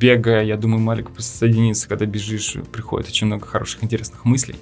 [0.00, 4.56] бегая, я думаю, Малик присоединится, когда бежишь, приходит очень много хороших, интересных мыслей.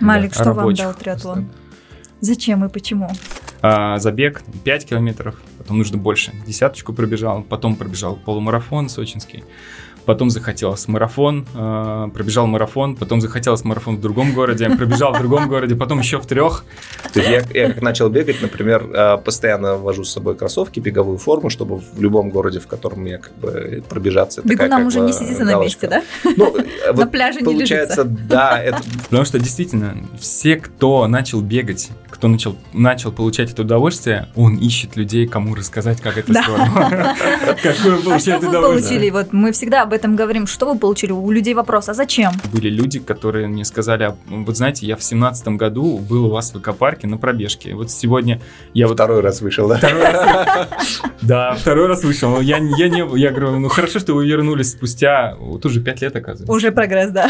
[0.00, 1.48] Малик, да, что рабочих, вам дал триатлон?
[2.20, 3.10] Зачем и почему?
[3.60, 6.32] А, забег 5 километров, потом нужно больше.
[6.46, 9.42] Десяточку пробежал, потом пробежал полумарафон сочинский
[10.04, 15.48] потом захотелось марафон, э, пробежал марафон, потом захотелось марафон в другом городе, пробежал в другом
[15.48, 16.64] городе, потом еще в трех.
[17.12, 21.18] То есть я, я как начал бегать, например, э, постоянно вожу с собой кроссовки, беговую
[21.18, 24.42] форму, чтобы в любом городе, в котором я как бы пробежаться.
[24.44, 26.02] Бегунам уже не сидится на месте, да?
[26.36, 26.54] Ну,
[26.94, 28.62] на пляже не Получается, да.
[28.62, 28.82] Это...
[29.04, 34.96] Потому что действительно, все, кто начал бегать, кто начал, начал получать это удовольствие, он ищет
[34.96, 37.14] людей, кому рассказать, как это здорово.
[37.62, 38.38] Какое удовольствие.
[38.38, 39.10] получили?
[39.10, 40.46] Вот мы всегда об этом говорим.
[40.46, 41.10] Что вы получили?
[41.10, 42.32] У людей вопрос, а зачем?
[42.52, 46.54] Были люди, которые мне сказали, «А, вот знаете, я в семнадцатом году был у вас
[46.54, 47.74] в экопарке на пробежке.
[47.74, 48.40] Вот сегодня
[48.74, 48.94] я вот...
[48.94, 49.78] Второй раз вышел, да?
[49.78, 50.68] Второй раз.
[51.22, 52.40] Да, второй раз вышел.
[52.40, 56.14] Я, я не я говорю, ну хорошо, что вы вернулись спустя, вот уже пять лет,
[56.14, 56.52] оказывается.
[56.52, 57.28] Уже прогресс, да.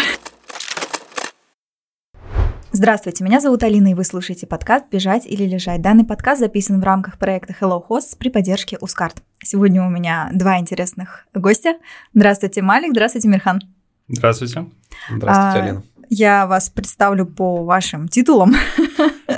[2.76, 5.80] Здравствуйте, меня зовут Алина, и вы слушаете подкаст «Бежать или лежать».
[5.80, 9.22] Данный подкаст записан в рамках проекта Hello Host при поддержке Ускарт.
[9.40, 11.76] Сегодня у меня два интересных гостя.
[12.14, 13.60] Здравствуйте, Малик, здравствуйте, Мирхан.
[14.08, 14.66] Здравствуйте.
[15.08, 15.82] Здравствуйте, а, Алина.
[16.10, 18.56] Я вас представлю по вашим титулам.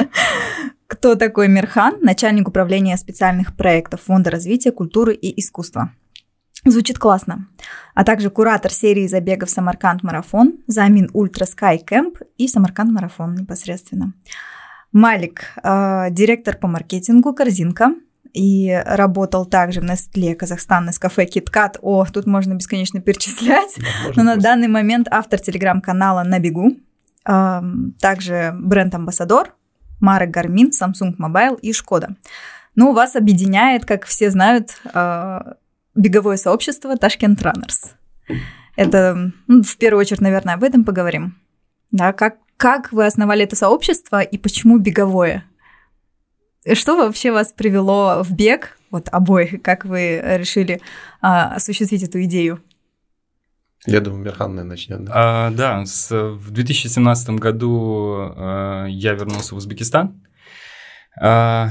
[0.87, 1.97] Кто такой Мирхан?
[2.01, 5.92] Начальник управления специальных проектов Фонда развития культуры и искусства.
[6.65, 7.47] Звучит классно.
[7.95, 14.13] А также куратор серии забегов Самарканд Марафон, Замин Ultra Sky Camp и Самарканд Марафон непосредственно.
[14.93, 17.95] Малик, э, директор по маркетингу Корзинка,
[18.33, 21.79] и работал также в Nestle Казахстан, кафе KitKat.
[21.81, 23.77] О, тут можно бесконечно перечислять.
[23.79, 26.77] Да, Но на данный момент автор телеграм-канала «На бегу».
[27.27, 27.63] Э,
[27.98, 29.55] также бренд-амбассадор,
[30.01, 32.17] марок Garmin, Samsung Mobile и Шкода.
[32.75, 35.41] Ну, вас объединяет, как все знают, э,
[35.97, 37.94] беговое сообщество Ташкент Runners.
[38.77, 41.36] Это, ну, в первую очередь, наверное, об этом поговорим.
[41.91, 45.45] Да, как, как вы основали это сообщество и почему беговое?
[46.74, 50.80] Что вообще вас привело в бег, вот обоих, как вы решили
[51.20, 52.61] а, осуществить эту идею?
[53.86, 55.05] Я думаю, Мирхан, наверное, начнет.
[55.05, 60.20] Да, а, да с, в 2017 году а, я вернулся в Узбекистан.
[61.20, 61.70] А,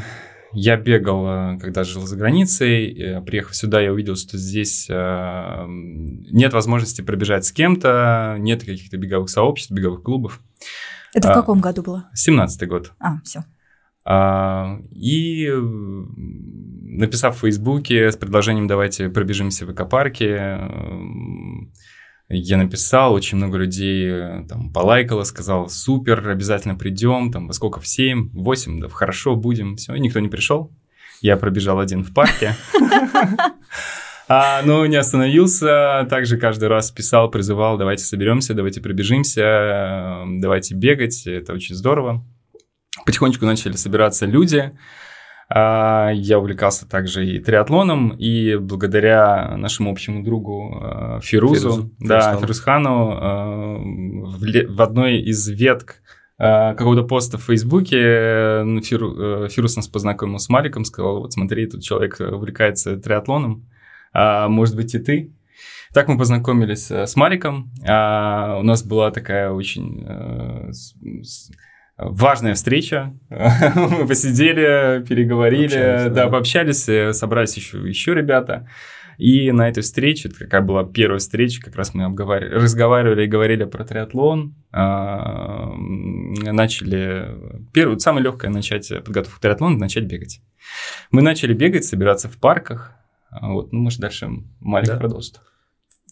[0.55, 5.65] я бегал, э, когда жил за границей, э, приехав сюда, я увидел, что здесь э,
[5.67, 10.41] нет возможности пробежать с кем-то, нет каких-то беговых сообществ, беговых клубов.
[11.13, 12.09] Это в а, каком году было?
[12.13, 12.93] Семнадцатый год.
[12.99, 13.43] А, все.
[14.05, 15.49] А, и
[16.81, 20.59] написав в Фейсбуке с предложением «давайте пробежимся в экопарке»,
[22.29, 27.79] я написал, очень много людей э, там полайкало, сказал, супер, обязательно придем, там, во сколько,
[27.79, 30.71] в 7, 8, да, хорошо, будем, все, никто не пришел.
[31.21, 32.55] Я пробежал один в парке.
[34.27, 40.73] А, но не остановился, также каждый раз писал, призывал, давайте соберемся, давайте пробежимся, э, давайте
[40.73, 42.25] бегать, это очень здорово.
[43.05, 44.71] Потихонечку начали собираться люди,
[45.49, 53.11] я увлекался также и триатлоном, и благодаря нашему общему другу а, Фирузу, Фирузу да, Фирузхану,
[53.11, 56.01] а, в одной из ветк
[56.37, 57.97] какого-то поста в Фейсбуке
[58.81, 63.69] Фиру, Фирус нас познакомил с Мариком, сказал, вот смотри, тут человек увлекается триатлоном,
[64.13, 65.33] может быть и ты.
[65.93, 67.71] Так мы познакомились с Мариком.
[67.81, 67.85] У
[68.63, 70.05] нас была такая очень
[71.97, 73.13] важная встреча.
[73.29, 78.67] Мы посидели, переговорили, да, да, пообщались, э, собрались еще, еще ребята.
[79.17, 83.27] И на этой встрече, это какая была первая встреча, как раз мы обговаривали, разговаривали и
[83.27, 84.55] говорили про триатлон.
[84.73, 90.41] А, начали, первое, самое легкое начать подготовку к триатлону, начать бегать.
[91.11, 92.93] Мы начали бегать, собираться в парках.
[93.29, 94.29] А вот, ну, может, дальше
[94.59, 94.99] маленько да.
[94.99, 95.39] продолжит.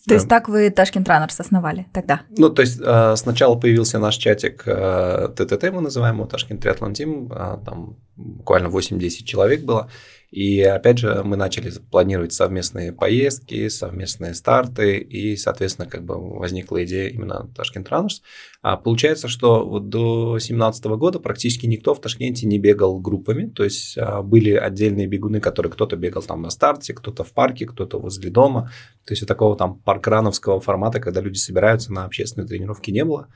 [0.08, 2.22] То есть так вы Ташкент Раннерс основали тогда?
[2.38, 6.94] Ну, то есть э, сначала появился наш чатик э, ТТТ, мы называем его Ташкент Триатлон
[6.94, 9.90] Тим, э, там буквально 8-10 человек было,
[10.34, 16.84] и опять же, мы начали планировать совместные поездки, совместные старты, и, соответственно, как бы возникла
[16.86, 18.24] идея именно Ташкент Раннерс.
[18.64, 23.64] А получается, что вот до 2017 года практически никто в Ташкенте не бегал группами, то
[23.64, 28.00] есть а, были отдельные бегуны, которые кто-то бегал там на старте, кто-то в парке, кто-то
[28.00, 28.72] возле дома.
[29.06, 33.28] То есть вот такого там паркрановского формата, когда люди собираются на общественные тренировки, не было.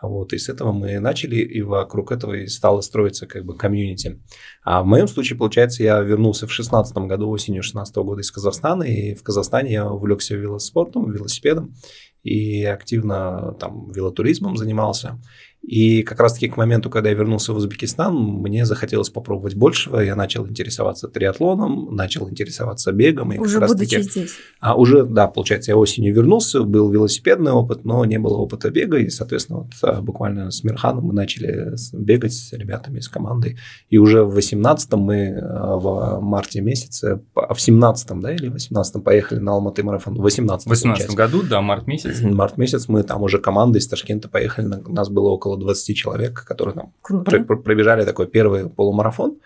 [0.00, 4.22] Вот, и с этого мы начали, и вокруг этого и стало строиться как бы комьюнити.
[4.62, 8.84] А в моем случае, получается, я вернулся в 16 году, осенью 16 года из Казахстана,
[8.84, 11.74] и в Казахстане я увлекся велоспортом, велосипедом,
[12.22, 15.20] и активно там велотуризмом занимался.
[15.62, 20.00] И как раз-таки к моменту, когда я вернулся в Узбекистан, мне захотелось попробовать большего.
[20.00, 23.32] Я начал интересоваться триатлоном, начал интересоваться бегом.
[23.32, 24.30] И уже будучи здесь?
[24.60, 28.96] А уже, да, получается, я осенью вернулся, был велосипедный опыт, но не было опыта бега.
[28.96, 33.58] И, соответственно, вот а, буквально с Мирханом мы начали бегать с ребятами, с командой.
[33.90, 38.54] И уже в 18-м мы а, в марте месяце, а в 17-м, да, или в
[38.54, 40.14] 18-м поехали на Алматы марафон.
[40.14, 42.22] В 18-м, В 18 году, да, март месяц.
[42.22, 46.74] Март месяц мы там уже командой из Ташкента поехали, нас было около 20 человек, которые
[46.74, 47.40] там Круто.
[47.44, 49.38] пробежали такой первый полумарафон.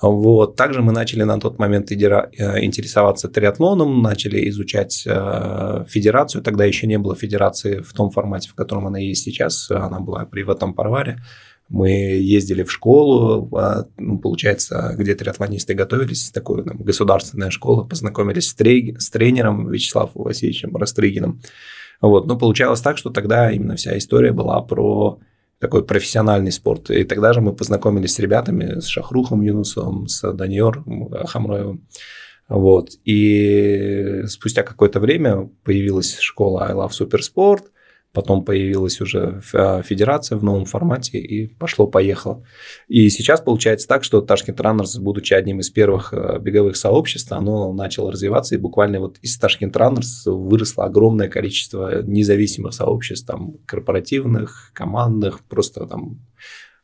[0.00, 0.56] Вот.
[0.56, 1.94] Также мы начали на тот момент э,
[2.64, 6.42] интересоваться триатлоном, начали изучать э, федерацию.
[6.42, 9.70] Тогда еще не было федерации в том формате, в котором она есть сейчас.
[9.70, 11.18] Она была при в этом парваре.
[11.68, 18.48] Мы ездили в школу, а, ну, получается, где триатлонисты готовились, такую там, государственная школа, познакомились
[18.48, 21.40] с, трей- с тренером Вячеславом Васильевичем Растрыгиным.
[22.00, 22.26] Вот.
[22.26, 25.20] Но получалось так, что тогда именно вся история была про
[25.60, 26.90] такой профессиональный спорт.
[26.90, 30.84] И тогда же мы познакомились с ребятами, с Шахрухом Юнусовым, с Даниор
[31.26, 31.86] Хамроевым.
[32.48, 32.90] Вот.
[33.04, 37.64] И спустя какое-то время появилась школа I Love Supersport–
[38.12, 42.44] Потом появилась уже а, федерация в новом формате и пошло-поехало.
[42.88, 47.72] И сейчас получается так, что Ташкент Раннерс, будучи одним из первых а, беговых сообществ, оно
[47.72, 54.72] начало развиваться, и буквально вот из Ташкент Раннерс выросло огромное количество независимых сообществ, там, корпоративных,
[54.74, 56.18] командных, просто там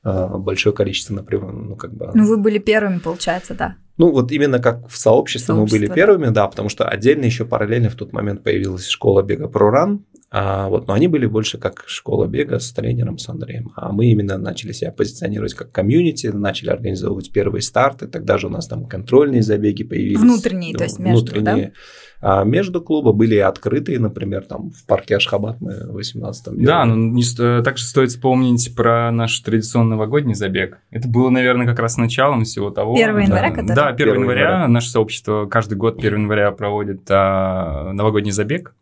[0.05, 2.13] а, большое количество, например, ну, как бы...
[2.15, 3.77] Ну, вы были первыми, получается, да?
[3.97, 6.43] Ну, вот именно как в сообществе Сообщество, мы были первыми, да.
[6.43, 10.01] да, потому что отдельно еще параллельно в тот момент появилась школа бега ProRun,
[10.39, 13.73] а, вот, но они были больше как школа бега с тренером, с Андреем.
[13.75, 18.07] А мы именно начали себя позиционировать как комьюнити, начали организовывать первые старты.
[18.07, 20.21] Тогда же у нас там контрольные забеги появились.
[20.21, 21.73] Внутренние, ну, то есть между, внутренние.
[22.21, 22.39] да?
[22.41, 26.67] А между клуба были открытые, например, там в парке Ашхабад мы в 18 веке.
[26.67, 30.81] Да, но не, также стоит вспомнить про наш традиционный новогодний забег.
[30.91, 32.93] Это было, наверное, как раз началом всего того.
[32.93, 33.75] 1 января, да, который?
[33.75, 34.41] Да, 1, 1 января.
[34.41, 34.69] января.
[34.69, 38.75] Наше сообщество каждый год 1 января проводит а, новогодний забег.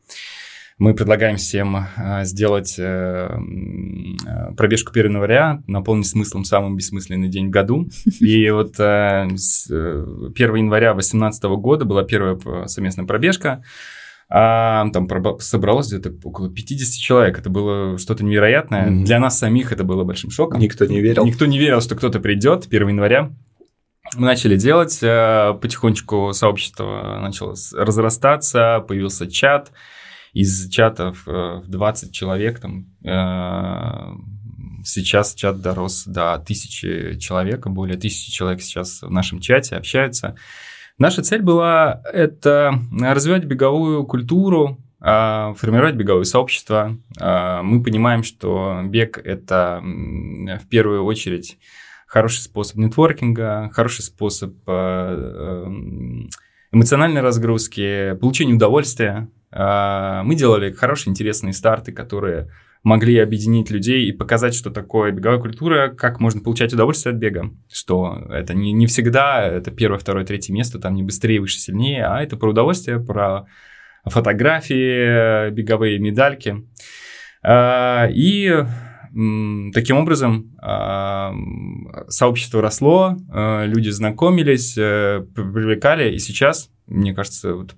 [0.76, 2.82] Мы предлагаем всем э, сделать э,
[3.30, 7.88] э, пробежку 1 января, наполнить смыслом самый бессмысленный день в году.
[8.20, 13.62] И вот с 1 января 2018 года была первая совместная пробежка.
[14.28, 15.06] А, там
[15.38, 17.38] собралось где-то около 50 человек.
[17.38, 18.88] Это было что-то невероятное.
[18.88, 19.04] Mm-hmm.
[19.04, 20.60] Для нас самих это было большим шоком.
[20.60, 21.24] Никто не верил.
[21.24, 23.30] Никто не верил, что кто-то придет 1 января.
[24.16, 29.72] Мы начали делать, потихонечку сообщество начало разрастаться, появился чат,
[30.34, 38.30] из чатов в 20 человек, там, э, сейчас чат дорос до тысячи человек, более тысячи
[38.30, 40.36] человек сейчас в нашем чате общаются.
[40.98, 46.96] Наша цель была это развивать беговую культуру, а, формировать беговое сообщество.
[47.20, 51.58] А, мы понимаем, что бег– это в первую очередь
[52.06, 55.72] хороший способ нетворкинга, хороший способ э,
[56.70, 62.50] эмоциональной разгрузки, получения удовольствия мы делали хорошие, интересные старты, которые
[62.84, 67.50] могли объединить людей и показать, что такое беговая культура, как можно получать удовольствие от бега.
[67.72, 72.04] Что это не, не всегда, это первое, второе, третье место, там не быстрее, выше, сильнее,
[72.06, 73.46] а это про удовольствие, про
[74.04, 76.66] фотографии, беговые медальки.
[77.42, 78.64] А, и
[79.72, 81.32] таким образом а,
[82.08, 87.74] сообщество росло, люди знакомились, э, привлекали, и сейчас мне кажется, вот,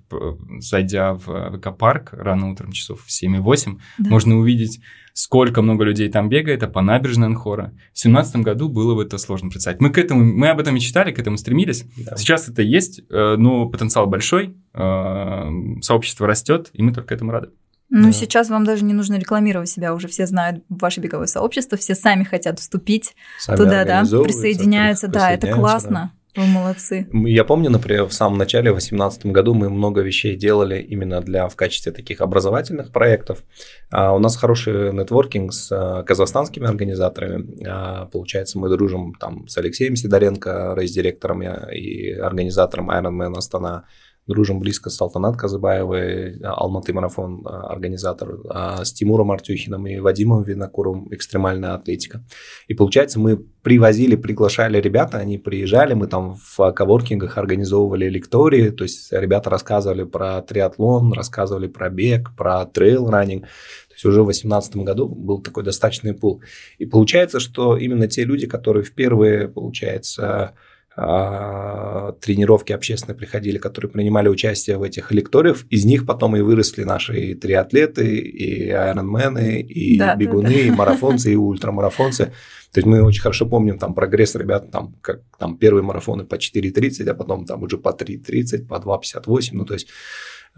[0.59, 4.09] зайдя в ВК-парк рано утром, часов в 7-8, да.
[4.09, 4.81] можно увидеть,
[5.13, 7.73] сколько много людей там бегает, а по набережной Анхора.
[7.93, 9.79] В 2017 году было бы это сложно представить.
[9.79, 11.85] Мы, к этому, мы об этом мечтали, к этому стремились.
[11.97, 12.17] Да.
[12.17, 15.49] Сейчас это есть, э, но потенциал большой, э,
[15.81, 17.49] сообщество растет, и мы только этому рады.
[17.89, 18.11] Ну, да.
[18.11, 22.23] сейчас вам даже не нужно рекламировать себя, уже все знают ваше беговое сообщество, все сами
[22.23, 26.11] хотят вступить сами туда, да, присоединяются, да, это классно.
[26.13, 26.17] Да.
[26.37, 27.07] Вы молодцы.
[27.11, 31.47] Я помню, например, в самом начале, в 2018 году мы много вещей делали именно для
[31.47, 33.43] в качестве таких образовательных проектов.
[33.89, 37.65] А у нас хороший нетворкинг с а, казахстанскими организаторами.
[37.67, 43.85] А, получается, мы дружим там с Алексеем Сидоренко, рейс-директором и организатором Ironman Астана
[44.27, 50.43] дружим близко с Алтанат Казыбаевой, Алматы марафон а, организатор, а, с Тимуром Артюхиным и Вадимом
[50.43, 52.23] Винокуром экстремальная атлетика.
[52.67, 58.83] И получается, мы привозили, приглашали ребята, они приезжали, мы там в коворкингах организовывали лектории, то
[58.83, 63.41] есть ребята рассказывали про триатлон, рассказывали про бег, про трейл-раннинг.
[63.41, 66.41] То есть уже в 2018 году был такой достаточный пул.
[66.77, 70.53] И получается, что именно те люди, которые впервые, получается, а,
[70.97, 77.19] тренировки общественные приходили, которые принимали участие в этих лекториях, из них потом и выросли наши
[77.19, 80.59] и триатлеты, и айронмены, и да, бегуны, да, да.
[80.59, 82.33] и марафонцы, и ультрамарафонцы.
[82.71, 86.35] То есть мы очень хорошо помним там прогресс ребят, там, как там первые марафоны по
[86.35, 89.89] 4.30, а потом там уже по 3.30, по 2.58, ну то есть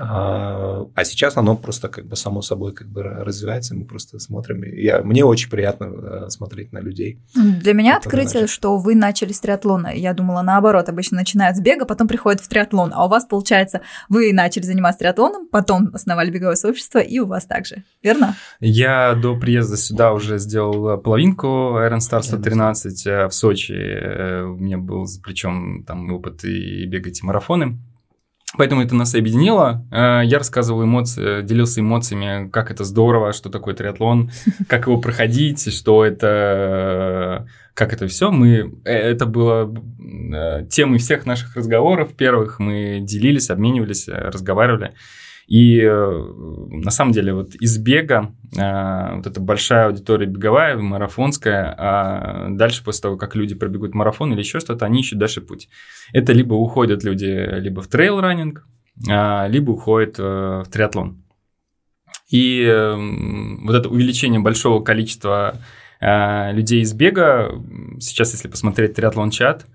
[0.01, 4.63] а, а сейчас оно просто как бы само собой как бы развивается, мы просто смотрим.
[4.63, 7.22] Я, мне очень приятно э, смотреть на людей.
[7.36, 8.48] Для меня открытие, начали.
[8.48, 9.88] что вы начали с триатлона.
[9.94, 12.94] Я думала наоборот, обычно начинают с бега, потом приходят в триатлон.
[12.94, 17.46] А у вас получается, вы начали заниматься триатлоном, потом основали беговое сообщество, и у вас
[17.46, 18.38] также, верно?
[18.62, 23.74] Я до приезда сюда уже сделал половинку Iron Star 113 э, в Сочи.
[23.74, 27.79] Э, у меня был за плечом там опыт и бегать и марафоны.
[28.58, 29.86] Поэтому это нас объединило.
[29.91, 34.32] Э, я рассказывал эмоции, делился эмоциями, как это здорово, что такое триатлон,
[34.68, 38.32] как его проходить, что это, как это все.
[38.32, 42.60] Мы, э, это было э, темой всех наших разговоров первых.
[42.60, 44.94] Мы делились, обменивались, разговаривали.
[45.50, 46.34] И э,
[46.70, 52.84] на самом деле вот из бега э, вот эта большая аудитория беговая, марафонская, а дальше
[52.84, 55.68] после того, как люди пробегут марафон или еще что-то, они ищут дальше путь.
[56.13, 58.63] Это либо уходят люди либо в трейл-раннинг,
[59.10, 61.24] а, либо уходят э, в триатлон.
[62.29, 62.63] И
[63.63, 65.56] вот это увеличение большого количества
[66.00, 67.50] людей из бега,
[68.00, 69.65] сейчас если посмотреть триатлон-чат,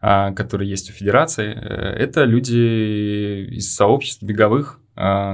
[0.00, 4.87] который есть у Федерации, это люди из сообществ беговых, а,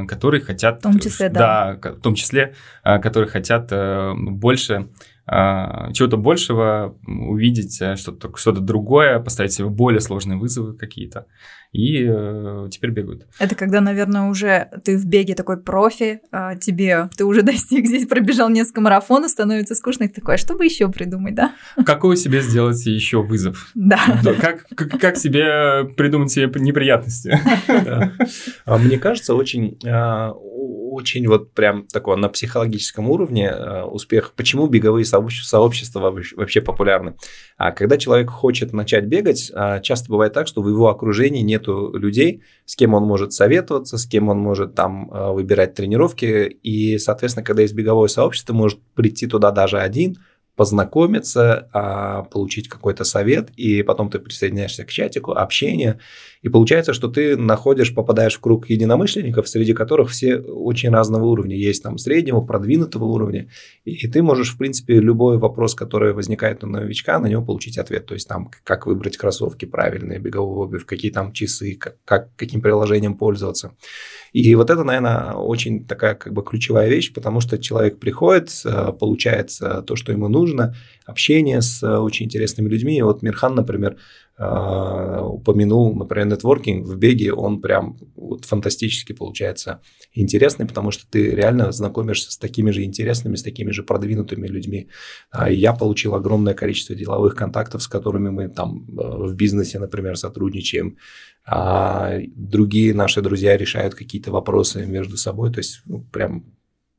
[0.07, 0.81] которые хотят...
[0.81, 1.79] В том числе, да.
[1.81, 4.91] Да, в том числе, а, которые хотят э, больше
[5.27, 11.27] чего-то большего, увидеть э, что-то что другое, поставить себе более сложные вызовы какие-то.
[11.75, 13.27] И э, теперь бегают.
[13.41, 18.07] Это когда, наверное, уже ты в беге такой профи, а тебе ты уже достиг здесь,
[18.07, 21.53] пробежал несколько марафонов, становится скучно, и такой, а что бы еще придумать, да?
[21.85, 23.73] Какой себе сделать еще вызов?
[23.75, 23.99] Да.
[24.41, 27.41] Как, как, как себе придумать себе неприятности?
[28.67, 29.77] Мне кажется, очень
[30.95, 34.33] очень вот прям такого на психологическом уровне э, успех.
[34.37, 36.01] Почему беговые сообщества
[36.37, 37.17] вообще популярны?
[37.57, 41.97] А когда человек хочет начать бегать, а, часто бывает так, что в его окружении нету
[41.97, 46.49] людей, с кем он может советоваться, с кем он может там э, выбирать тренировки.
[46.63, 50.17] И, соответственно, когда есть беговое сообщество, может прийти туда даже один–
[50.57, 55.99] познакомиться, а, получить какой-то совет, и потом ты присоединяешься к чатику, общение,
[56.45, 61.57] и получается, что ты находишь, попадаешь в круг единомышленников, среди которых все очень разного уровня.
[61.57, 63.49] Есть там среднего, продвинутого уровня,
[63.87, 68.05] и ты можешь, в принципе, любой вопрос, который возникает у новичка, на него получить ответ.
[68.05, 72.61] То есть там, как выбрать кроссовки правильные, беговую обувь, какие там часы, как, как каким
[72.61, 73.73] приложением пользоваться.
[74.35, 78.93] И вот это, наверное, очень такая как бы ключевая вещь, потому что человек приходит, э,
[78.93, 79.51] получает
[79.87, 80.75] то, что ему нужно,
[81.07, 82.99] общение с э, очень интересными людьми.
[82.99, 83.97] И вот Мирхан, например, э,
[84.37, 89.81] упомянул, например, нетворкинг в беге, он прям вот фантастически получается
[90.13, 94.89] интересный, потому что ты реально знакомишься с такими же интересными, с такими же продвинутыми людьми.
[95.31, 100.97] А я получил огромное количество деловых контактов, с которыми мы там в бизнесе, например, сотрудничаем
[101.47, 106.47] а другие наши друзья решают какие-то вопросы между собой, то есть ну, прям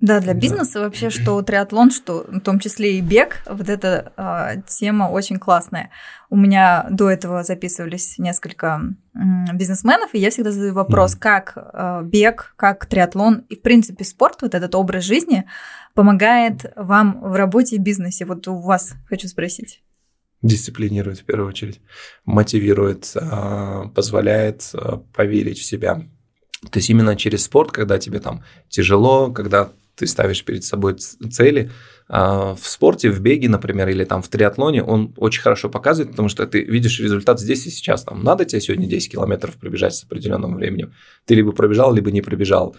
[0.06, 4.62] да, для бизнеса вообще, что триатлон, что в том числе и бег, вот эта э,
[4.68, 5.90] тема очень классная.
[6.30, 8.82] У меня до этого записывались несколько
[9.16, 9.20] э,
[9.56, 11.20] бизнесменов, и я всегда задаю вопрос, mm.
[11.20, 15.46] как э, бег, как триатлон и, в принципе, спорт, вот этот образ жизни
[15.96, 18.26] помогает вам в работе и бизнесе.
[18.26, 19.82] Вот у вас хочу спросить
[20.44, 21.82] дисциплинирует в первую очередь,
[22.24, 24.72] мотивирует, а, позволяет
[25.12, 26.04] поверить в себя.
[26.70, 31.72] То есть именно через спорт, когда тебе там тяжело, когда ты ставишь перед собой цели,
[32.08, 36.30] а, в спорте, в беге, например, или там в триатлоне, он очень хорошо показывает, потому
[36.30, 38.04] что ты видишь результат здесь и сейчас.
[38.04, 40.94] Там надо тебе сегодня 10 километров пробежать с определенным временем.
[41.26, 42.76] Ты либо пробежал, либо не пробежал.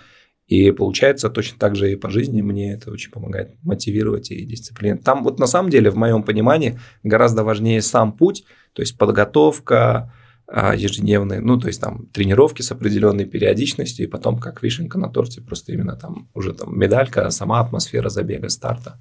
[0.46, 4.99] И получается точно так же и по жизни мне это очень помогает мотивировать и дисциплин.
[4.99, 10.12] Там вот на самом деле, в моем понимании, гораздо важнее сам путь, то есть подготовка
[10.49, 15.41] ежедневные, ну, то есть там тренировки с определенной периодичностью, и потом как вишенка на торте,
[15.41, 19.00] просто именно там уже там медалька, сама атмосфера забега, старта.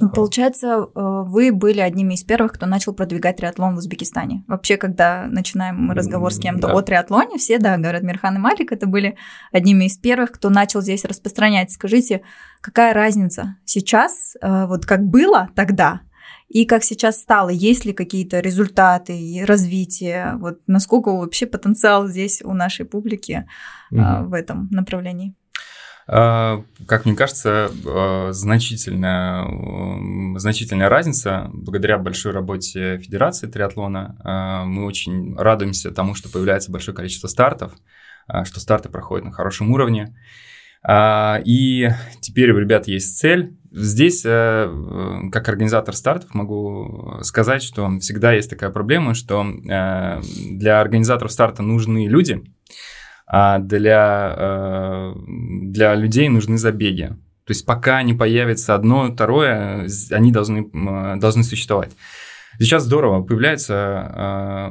[0.00, 4.44] Ну, получается, э, вы были одними из первых, кто начал продвигать триатлон в Узбекистане.
[4.48, 6.72] Вообще, когда начинаем разговор с кем-то да.
[6.72, 9.16] о триатлоне, все, да, говорят, Мирхан и Малик, это были
[9.52, 11.70] одними из первых, кто начал здесь распространять.
[11.70, 12.22] Скажите,
[12.62, 16.00] какая разница сейчас, э, вот как было тогда,
[16.50, 22.42] и как сейчас стало, есть ли какие-то результаты и развитие, вот насколько вообще потенциал здесь
[22.42, 23.46] у нашей публики
[23.92, 24.02] угу.
[24.24, 25.34] в этом направлении?
[26.08, 29.46] А, как мне кажется, а, значительная,
[30.40, 34.16] значительная разница благодаря большой работе Федерации триатлона.
[34.24, 37.74] А, мы очень радуемся тому, что появляется большое количество стартов,
[38.42, 40.16] что старты проходят на хорошем уровне.
[40.88, 41.88] И
[42.20, 43.56] теперь у ребят есть цель.
[43.72, 44.68] Здесь, э,
[45.30, 50.20] как организатор стартов, могу сказать, что всегда есть такая проблема, что э,
[50.50, 52.42] для организаторов старта нужны люди–
[53.32, 57.10] а для, э, для людей нужны забеги.
[57.44, 60.68] То есть пока не появится одно, второе, они должны,
[61.16, 61.92] должны существовать.
[62.58, 63.70] Сейчас здорово, появляется
[64.12, 64.70] э,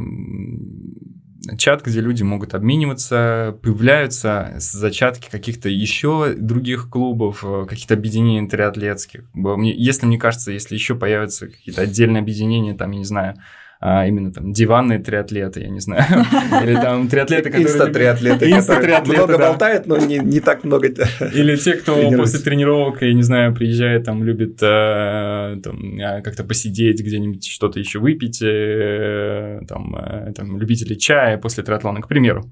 [1.57, 9.23] чат, где люди могут обмениваться, появляются зачатки каких-то еще других клубов, э, каких-то объединений триатлетских.
[9.33, 13.35] Если мне кажется, если еще появятся какие-то отдельные объединения, там, я не знаю,
[13.81, 16.03] а именно там диванные триатлеты, я не знаю,
[16.63, 17.65] или там триатлеты, которые...
[17.65, 23.13] Инста-триатлеты, инста много болтают, но не, не так много Или те, кто после тренировок, я
[23.13, 29.61] не знаю, приезжает, там, любит э, там, а, как-то посидеть где-нибудь, что-то еще выпить, э,
[29.65, 32.51] там, э, там, любители чая после триатлона, к примеру,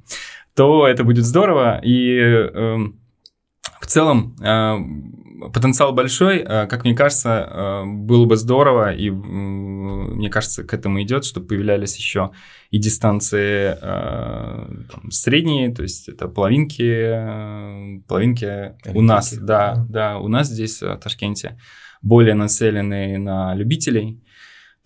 [0.55, 2.99] то это будет здорово, и эм,
[3.87, 4.35] в целом
[5.53, 11.01] потенциал большой, э, как мне кажется, э, было бы здорово, и мне кажется, к этому
[11.01, 12.31] идет, чтобы появлялись еще
[12.71, 20.27] и дистанции э, там, средние, то есть это половинки, половинки у нас, да, да, у
[20.27, 21.59] нас здесь в Ташкенте
[22.01, 24.21] более нацеленные на любителей,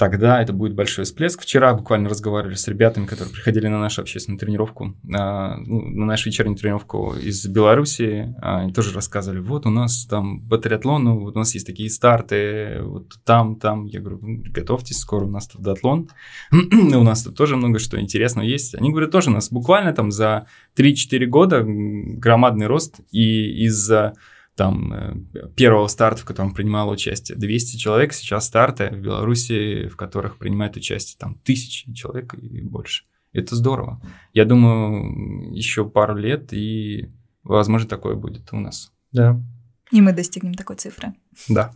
[0.01, 1.43] тогда это будет большой всплеск.
[1.43, 6.29] Вчера буквально разговаривали с ребятами, которые приходили на нашу общественную тренировку, а, ну, на нашу
[6.29, 8.33] вечернюю тренировку из Беларуси.
[8.41, 12.79] Они тоже рассказывали, вот у нас там по триатлону, вот у нас есть такие старты,
[12.81, 13.85] вот там, там.
[13.85, 16.09] Я говорю, готовьтесь, скоро у нас тут датлон.
[16.51, 18.73] у нас тут тоже много что интересного есть.
[18.73, 24.15] Они говорят, тоже у нас буквально там за 3-4 года громадный рост, и из-за
[24.55, 29.95] там э, первого старта, в котором принимало участие 200 человек, сейчас старты в Беларуси, в
[29.95, 33.05] которых принимает участие там тысячи человек и больше.
[33.33, 34.01] Это здорово.
[34.33, 37.11] Я думаю, еще пару лет, и,
[37.43, 38.91] возможно, такое будет у нас.
[39.11, 39.41] Да.
[39.91, 41.13] И мы достигнем такой цифры.
[41.47, 41.71] Да.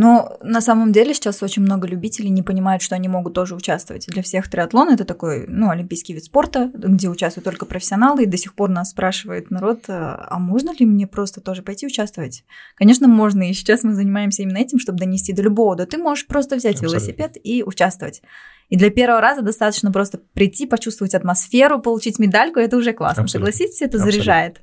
[0.00, 4.06] Но на самом деле сейчас очень много любителей не понимают, что они могут тоже участвовать.
[4.06, 8.36] Для всех триатлон это такой, ну, олимпийский вид спорта, где участвуют только профессионалы, и до
[8.36, 12.44] сих пор нас спрашивает народ, а можно ли мне просто тоже пойти участвовать?
[12.76, 16.28] Конечно, можно, и сейчас мы занимаемся именно этим, чтобы донести до любого, да ты можешь
[16.28, 16.98] просто взять Абсолютно.
[16.98, 18.22] велосипед и участвовать.
[18.68, 23.24] И для первого раза достаточно просто прийти, почувствовать атмосферу, получить медальку, это уже классно.
[23.24, 23.50] Абсолютно.
[23.50, 24.12] Согласитесь, это Абсолютно.
[24.12, 24.60] заряжает.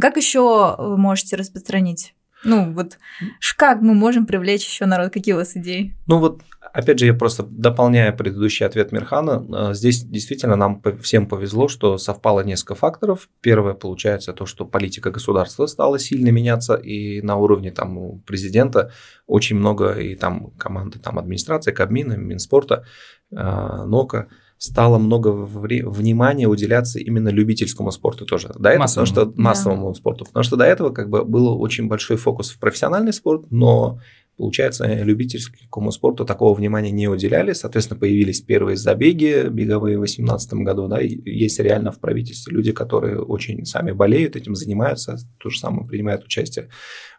[0.00, 2.98] Как еще вы можете распространить ну, вот
[3.56, 5.12] как мы можем привлечь еще народ?
[5.12, 5.96] Какие у вас идеи?
[6.06, 9.70] Ну, вот опять же, я просто дополняю предыдущий ответ Мирхана.
[9.70, 13.28] Э, здесь действительно нам всем повезло, что совпало несколько факторов.
[13.40, 18.92] Первое, получается, то, что политика государства стала сильно меняться, и на уровне там президента
[19.26, 22.84] очень много, и там команды там администрации, Кабмина, Минспорта,
[23.30, 24.28] э, НОКа,
[24.60, 28.48] стало много внимания уделяться именно любительскому спорту тоже.
[28.58, 29.06] До этого, массовому.
[29.08, 29.94] потому что массовому да.
[29.94, 30.24] спорту.
[30.26, 34.00] Потому что до этого как бы был очень большой фокус в профессиональный спорт, но
[34.36, 37.52] получается, любительскому спорту такого внимания не уделяли.
[37.52, 40.88] Соответственно, появились первые забеги беговые в 2018 году.
[40.88, 45.86] Да, есть реально в правительстве люди, которые очень сами болеют, этим занимаются, то же самое
[45.86, 46.68] принимают участие.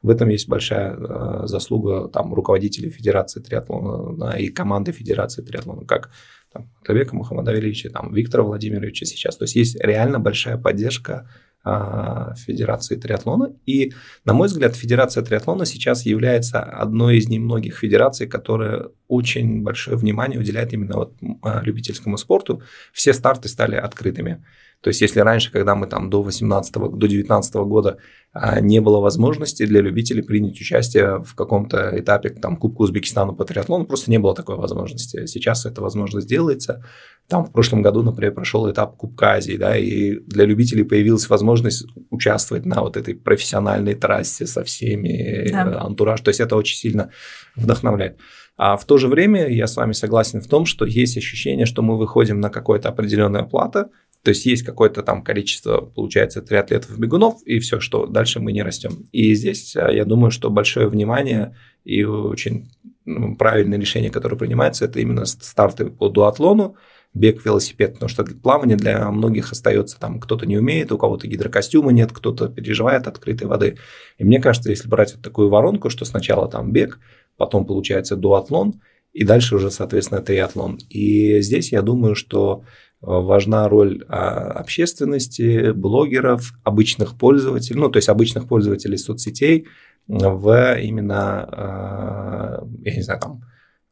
[0.01, 5.86] В этом есть большая э, заслуга там, руководителей Федерации триатлона да, и команды Федерации триатлона,
[5.86, 6.10] как
[6.51, 9.37] там, Табека Мухаммадовича, там, Виктора Владимировича сейчас.
[9.37, 11.29] То есть есть реально большая поддержка
[11.63, 13.55] а, Федерации триатлона.
[13.65, 13.93] И,
[14.25, 20.39] на мой взгляд, Федерация триатлона сейчас является одной из немногих федераций, которая очень большое внимание
[20.39, 22.63] уделяет именно вот а, любительскому спорту.
[22.91, 24.43] Все старты стали открытыми.
[24.81, 27.97] То есть, если раньше, когда мы там до 18 до 19 года
[28.33, 33.45] а, не было возможности для любителей принять участие в каком-то этапе там Кубка Узбекистана по
[33.45, 35.27] триатлону, просто не было такой возможности.
[35.27, 36.83] Сейчас эта возможность делается.
[37.27, 41.85] Там в прошлом году, например, прошел этап Кубка Азии, да, и для любителей появилась возможность
[42.09, 45.71] участвовать на вот этой профессиональной трассе со всеми, да.
[45.71, 46.21] Э, антураж.
[46.21, 47.11] То есть, это очень сильно
[47.55, 48.17] вдохновляет.
[48.57, 51.81] А в то же время я с вами согласен в том, что есть ощущение, что
[51.81, 53.89] мы выходим на какое-то определенное плата,
[54.23, 59.07] то есть есть какое-то там количество, получается, триатлетов-бегунов, и все, что дальше мы не растем.
[59.12, 62.69] И здесь а, я думаю, что большое внимание и очень
[63.05, 66.75] ну, правильное решение, которое принимается, это именно старты по дуатлону,
[67.13, 71.91] бег, велосипед, потому что плавание для многих остается там, кто-то не умеет, у кого-то гидрокостюма
[71.91, 73.77] нет, кто-то переживает открытой воды.
[74.19, 76.99] И мне кажется, если брать вот такую воронку, что сначала там бег,
[77.38, 78.81] потом получается дуатлон,
[79.13, 80.79] и дальше уже, соответственно, триатлон.
[80.89, 82.63] И здесь я думаю, что
[83.01, 89.67] важна роль а, общественности, блогеров, обычных пользователей, ну, то есть обычных пользователей соцсетей
[90.07, 93.41] в именно, а, я не знаю, там,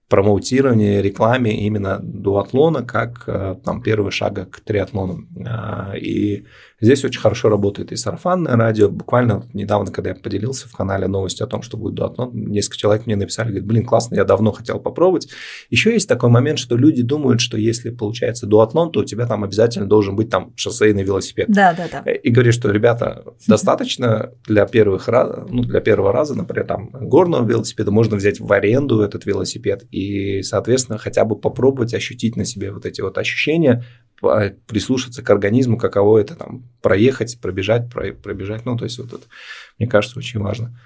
[0.09, 5.27] промоутировании, рекламе именно дуатлона как э, там первый шаг к триатлону.
[5.45, 6.45] А, и
[6.81, 8.89] здесь очень хорошо работает и сарафанное радио.
[8.89, 13.05] Буквально недавно, когда я поделился в канале новостью о том, что будет дуатлон, несколько человек
[13.05, 15.29] мне написали, говорят, блин, классно, я давно хотел попробовать.
[15.69, 19.43] Еще есть такой момент, что люди думают, что если получается дуатлон, то у тебя там
[19.43, 21.49] обязательно должен быть там шоссейный велосипед.
[21.49, 22.11] Да, да, да.
[22.11, 27.47] И говорит, что, ребята, достаточно для первых раз, ну, для первого раза, например, там горного
[27.47, 32.71] велосипеда можно взять в аренду этот велосипед и, соответственно, хотя бы попробовать ощутить на себе
[32.71, 33.83] вот эти вот ощущения,
[34.67, 38.65] прислушаться к организму, каково это там проехать, пробежать, пробежать.
[38.65, 39.23] Ну, то есть вот это,
[39.77, 40.79] мне кажется, очень важно.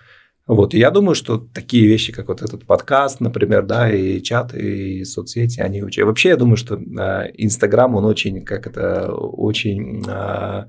[0.46, 4.54] Вот, и я думаю, что такие вещи, как вот этот подкаст, например, да, и чат,
[4.54, 6.04] и соцсети, они очень...
[6.04, 10.67] Вообще, я думаю, что а, Инстаграм, он очень, как это, очень а,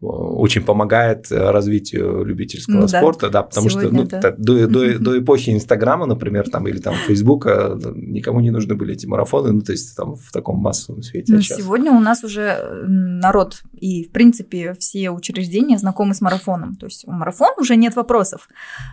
[0.00, 4.34] очень помогает э, развитию любительского ну, спорта, да, да потому Сегодня, что ну, да.
[4.36, 9.06] до, до, до эпохи Инстаграма, например, там или там Фейсбука никому не нужны были эти
[9.06, 11.32] марафоны, ну то есть там в таком массовом свете.
[11.32, 16.86] Ну, сегодня у нас уже народ и в принципе все учреждения знакомы с марафоном, то
[16.86, 18.48] есть у марафон уже нет вопросов,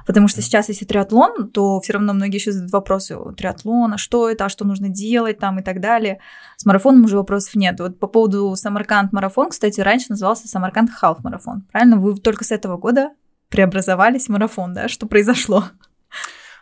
[0.06, 4.46] потому что сейчас если триатлон, то все равно многие еще задают вопросы триатлона, что это,
[4.46, 6.20] а что нужно делать там и так далее.
[6.62, 7.80] С марафоном уже вопросов нет.
[7.80, 11.64] Вот по поводу Самарканд марафон, кстати, раньше назывался Самарканд халф-марафон.
[11.72, 11.98] Правильно?
[11.98, 13.10] Вы только с этого года
[13.50, 14.88] преобразовались в марафон, да?
[14.88, 15.64] Что произошло?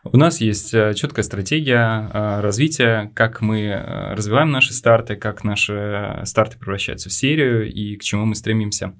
[0.05, 5.43] У нас есть э, четкая стратегия э, развития, как мы э, развиваем наши старты, как
[5.43, 8.93] наши старты превращаются в серию и к чему мы стремимся.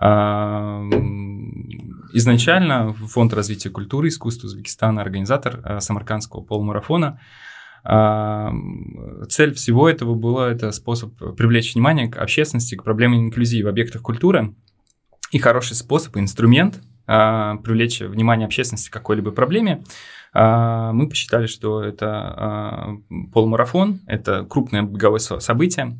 [0.00, 0.82] А,
[2.12, 7.18] изначально Фонд развития культуры и искусства Узбекистана, организатор Самаркандского полумарафона,
[7.84, 14.02] цель всего этого была это способ привлечь внимание к общественности, к проблеме инклюзии в объектах
[14.02, 14.54] культуры
[15.32, 19.82] и хороший способ, инструмент а, привлечь внимание общественности к какой-либо проблеме.
[20.32, 22.98] А, мы посчитали, что это
[23.32, 25.98] полумарафон, это крупное беговое событие.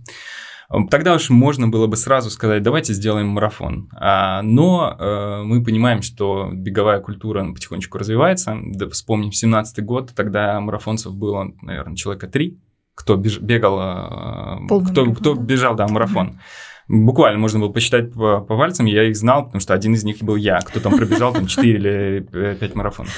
[0.91, 3.91] Тогда уж можно было бы сразу сказать, давайте сделаем марафон.
[3.93, 8.57] Но э, мы понимаем, что беговая культура потихонечку развивается.
[8.63, 12.59] Да, вспомним 17 год, тогда марафонцев было, наверное, человека три,
[12.95, 16.41] кто беж, бегал, э, кто, кто бежал, да, марафон.
[16.89, 20.19] Буквально можно было посчитать по, по пальцам, я их знал, потому что один из них
[20.21, 23.13] был я, кто там пробежал там 4 или 5 марафонов.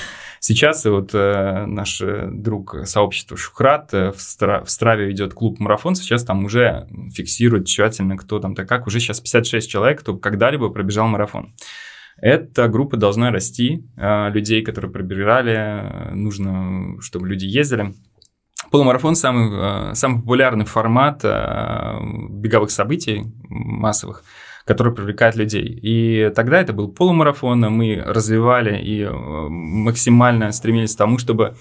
[0.46, 5.58] Сейчас вот э, наш э, друг сообщества Шухрат э, в, Стра- в Страве ведет клуб
[5.58, 8.86] марафон, сейчас там уже фиксирует тщательно, кто там-то как.
[8.86, 11.54] Уже сейчас 56 человек, кто когда-либо пробежал марафон.
[12.18, 17.94] Эта группа должна расти, э, людей, которые пробежали, э, нужно, чтобы люди ездили.
[18.70, 21.98] Полумарафон самый, э, самый популярный формат э,
[22.30, 24.24] беговых событий массовых–
[24.64, 25.78] который привлекает людей.
[25.82, 31.54] И тогда это был полумарафон, мы развивали и э, максимально стремились к тому, чтобы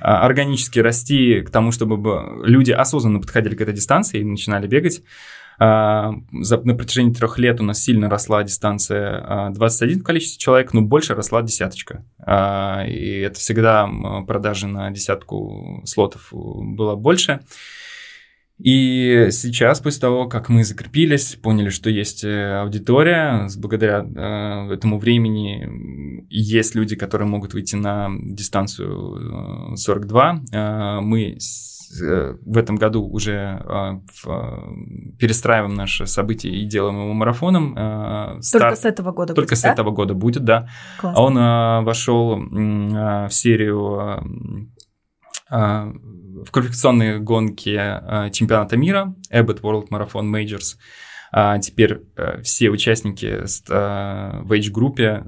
[0.00, 5.02] а, органически расти, к тому, чтобы люди осознанно подходили к этой дистанции и начинали бегать.
[5.58, 10.72] А, на протяжении трех лет у нас сильно росла дистанция 21 а, в количестве человек,
[10.72, 12.04] но больше росла десяточка.
[12.20, 13.88] И это всегда
[14.26, 17.40] продажи на десятку слотов было больше.
[18.58, 24.98] И сейчас, после того, как мы закрепились, поняли, что есть э, аудитория, благодаря э, этому
[24.98, 31.38] времени есть люди, которые могут выйти на дистанцию 42, э, мы э,
[31.90, 33.32] в этом году уже
[33.64, 37.74] э, в, перестраиваем наши события и делаем его марафоном.
[37.76, 39.72] Э, Только с этого года Только будет, с да?
[39.72, 40.68] этого года будет, да.
[41.00, 41.20] Классно.
[41.20, 44.22] А он э, вошел э, в серию...
[45.50, 45.92] Э,
[46.44, 50.76] в квалификационные гонки э, чемпионата мира Abbott World Marathon Majors.
[51.32, 55.24] А теперь э, все участники э, в age-группе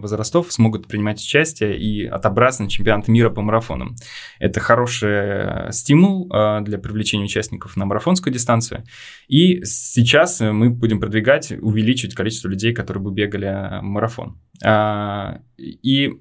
[0.00, 3.96] возрастов смогут принимать участие и отобраться на чемпионат мира по марафонам.
[4.38, 8.84] Это хороший стимул для привлечения участников на марафонскую дистанцию.
[9.28, 14.38] И сейчас мы будем продвигать, увеличивать количество людей, которые бы бегали марафон.
[14.64, 16.12] А, и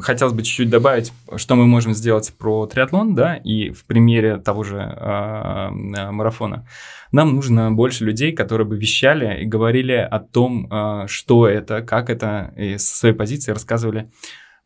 [0.00, 4.62] хотелось бы чуть-чуть добавить, что мы можем сделать про триатлон, да, и в примере того
[4.62, 5.70] же э,
[6.10, 6.66] марафона.
[7.12, 12.10] Нам нужно больше людей, которые бы вещали и говорили о том, э, что это, как
[12.10, 14.10] это, и со своей позиции рассказывали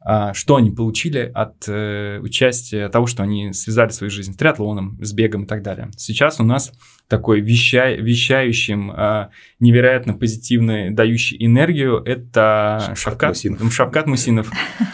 [0.03, 4.99] а, что они получили от э, участия, того, что они связали свою жизнь с триатлоном,
[5.03, 5.91] с бегом и так далее.
[5.97, 6.73] Сейчас у нас
[7.11, 13.75] такой веща, вещающим, э, невероятно позитивный, дающий энергию, это Шавкат, Мусинов.
[13.75, 14.51] Шавкат Мусинов.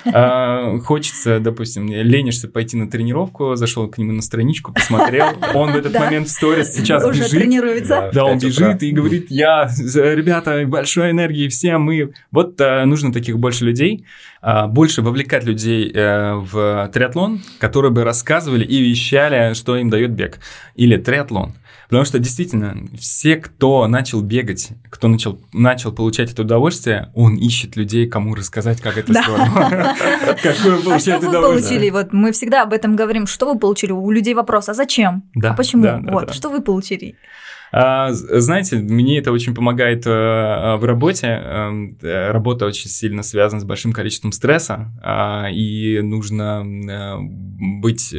[0.06, 5.76] Э, хочется, допустим, ленишься пойти на тренировку, зашел к нему на страничку, посмотрел, он в
[5.76, 7.30] этот момент в сторис сейчас Уже бежит.
[7.32, 8.10] тренируется.
[8.14, 12.14] Да, он бежит и говорит, я, ребята, большой энергии всем, мы...
[12.32, 14.06] Вот э, нужно таких больше людей,
[14.40, 20.12] э, больше вовлекать людей э, в триатлон, которые бы рассказывали и вещали, что им дает
[20.12, 20.38] бег.
[20.76, 21.52] Или триатлон.
[21.88, 27.76] Потому что действительно, все, кто начал бегать, кто начал, начал получать это удовольствие, он ищет
[27.76, 29.94] людей, кому рассказать, как это здорово.
[30.42, 31.90] Какое А что вы получили?
[31.90, 33.26] Вот мы всегда об этом говорим.
[33.26, 33.92] Что вы получили?
[33.92, 35.22] У людей вопрос, а зачем?
[35.42, 36.02] А почему?
[36.10, 37.16] Вот, что вы получили?
[37.72, 41.26] А, знаете, мне это очень помогает э, в работе.
[41.26, 47.16] Эм, э, работа очень сильно связана с большим количеством стресса, а, и нужно э,
[47.82, 48.14] быть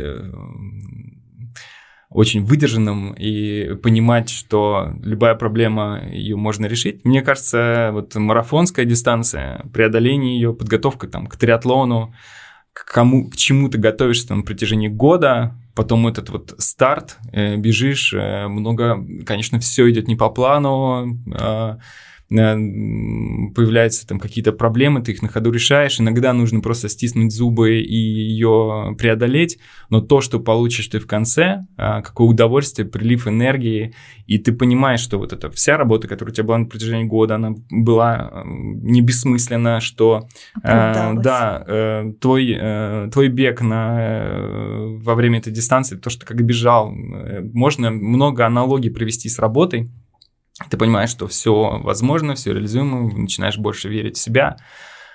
[2.10, 7.04] очень выдержанным и понимать, что любая проблема ее можно решить.
[7.04, 12.14] Мне кажется, вот марафонская дистанция, преодоление ее, подготовка там к триатлону,
[12.72, 17.58] к, кому, к чему ты готовишься там, на протяжении года, потом этот вот старт, э,
[17.58, 21.78] бежишь, э, много, конечно, все идет не по плану, э,
[22.30, 26.00] появляются там какие-то проблемы, ты их на ходу решаешь.
[26.00, 29.60] Иногда нужно просто стиснуть зубы и ее преодолеть,
[29.90, 33.94] но то, что получишь ты в конце, а, какое удовольствие, прилив энергии,
[34.26, 37.36] и ты понимаешь, что вот эта вся работа, которая у тебя была на протяжении года,
[37.36, 40.28] она была не бессмысленна, что
[40.64, 46.26] э, да, э, твой, э, твой бег на, э, во время этой дистанции, то, что
[46.26, 49.90] как бежал, э, можно много аналогий привести с работой,
[50.70, 54.58] ты понимаешь, что все возможно, все реализуемо, начинаешь больше верить в себя.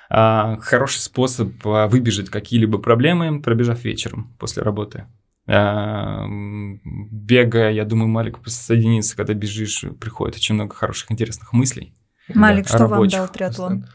[0.08, 5.06] А, хороший способ а, выбежать какие-либо проблемы, пробежав вечером после работы.
[5.48, 11.94] А, бегая, я думаю, Малик присоединится, когда бежишь, приходит очень много хороших, интересных мыслей.
[12.34, 13.18] Малик, да, что рабочих.
[13.18, 13.86] вам дал триатлон?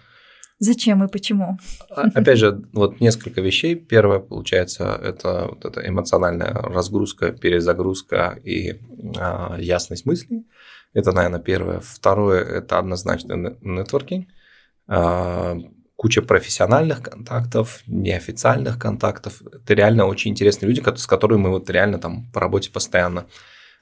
[0.60, 1.60] Зачем и почему?
[1.90, 3.76] Опять же, вот несколько вещей.
[3.76, 10.48] Первое, получается, это вот эта эмоциональная разгрузка, перезагрузка и э, ясность мыслей.
[10.98, 11.80] Это, наверное, первое.
[11.80, 14.28] Второе– это однозначно нетворкинг.
[14.88, 15.56] А,
[15.96, 19.44] куча профессиональных контактов, неофициальных контактов.
[19.44, 23.28] Это реально очень интересные люди, с которыми мы вот реально там по работе постоянно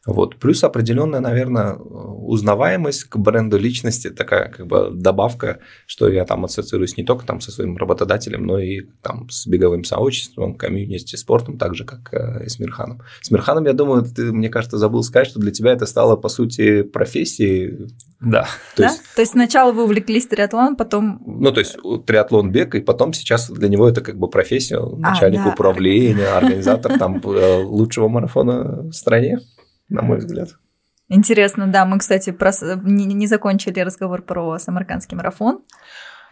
[0.05, 0.37] вот.
[0.37, 6.95] Плюс определенная, наверное, узнаваемость к бренду личности, такая как бы добавка, что я там ассоциируюсь
[6.97, 11.75] не только там со своим работодателем, но и там с беговым сообществом, комьюнити, спортом, так
[11.75, 13.01] же, как э, и с Мирханом.
[13.21, 16.29] С Мирханом, я думаю, ты, мне кажется, забыл сказать, что для тебя это стало, по
[16.29, 17.87] сути, профессией.
[18.21, 18.43] Да.
[18.75, 18.89] То, да?
[18.89, 21.21] Есть, то есть сначала вы увлеклись триатлоном, потом...
[21.25, 24.95] Ну, то есть триатлон, бег, и потом сейчас для него это как бы профессия, а,
[24.95, 25.49] начальник а, да.
[25.51, 29.39] управления, организатор там э, лучшего марафона в стране
[29.89, 30.49] на мой взгляд.
[31.07, 31.85] Интересно, да.
[31.85, 32.51] Мы, кстати, про...
[32.83, 35.61] не, не закончили разговор про самаркандский марафон.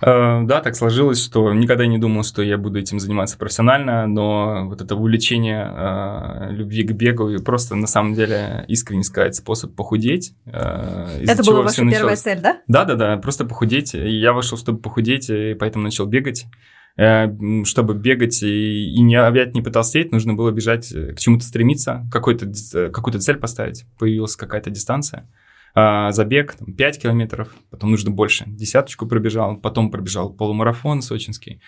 [0.02, 4.68] Э, да, так сложилось, что никогда не думал, что я буду этим заниматься профессионально, но
[4.68, 9.76] вот это увлечение э, любви к бегу и просто на самом деле искренне сказать способ
[9.76, 10.36] похудеть.
[10.46, 11.94] Э, это была ваша началось...
[11.94, 12.58] первая цель, да?
[12.68, 13.94] Да, да, да, просто похудеть.
[13.94, 16.48] И я вышел, чтобы похудеть, и поэтому начал бегать.
[16.96, 17.28] Э,
[17.66, 22.08] чтобы бегать и, и не опять не потолстеть, нужно было бежать, э, к чему-то стремиться,
[22.12, 23.86] какой-то, э, какую-то цель поставить.
[23.98, 25.28] Появилась какая-то дистанция.
[25.76, 31.62] А, забег там, 5 километров, потом нужно больше, десяточку пробежал, потом пробежал полумарафон сочинский,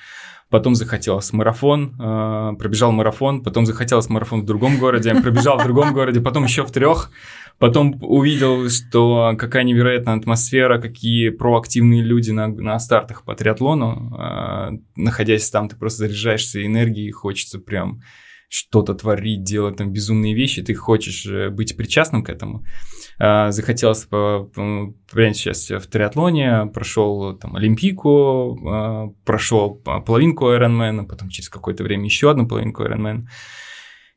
[0.49, 1.97] потом захотелось марафон,
[2.57, 6.71] пробежал марафон, потом захотелось марафон в другом городе, пробежал в другом городе, потом еще в
[6.71, 7.11] трех,
[7.57, 14.13] Потом увидел, что какая невероятная атмосфера, какие проактивные люди на, на стартах по триатлону.
[14.19, 18.01] Э, находясь там, ты просто заряжаешься энергией, хочется прям
[18.49, 22.65] что-то творить, делать там безумные вещи, ты хочешь э, быть причастным к этому.
[23.17, 31.49] Э, захотелось принять участие в триатлоне, прошел там Олимпийку, э, прошел половинку Ironman, потом через
[31.49, 33.25] какое-то время еще одну половинку Ironman.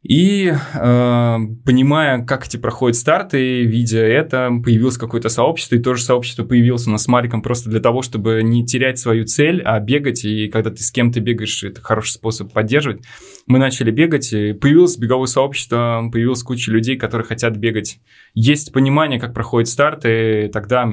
[0.02, 6.44] И э, понимая, как эти проходят старты, видя это, появилось какое-то сообщество, и тоже сообщество
[6.44, 10.24] появилось у нас с Мариком просто для того, чтобы не терять свою цель, а бегать,
[10.24, 13.02] и когда ты с кем-то бегаешь, это хороший способ поддерживать.
[13.48, 17.98] Мы начали бегать, и появилось беговое сообщество, появилась куча людей, которые хотят бегать.
[18.34, 20.86] Есть понимание, как проходят старты, и тогда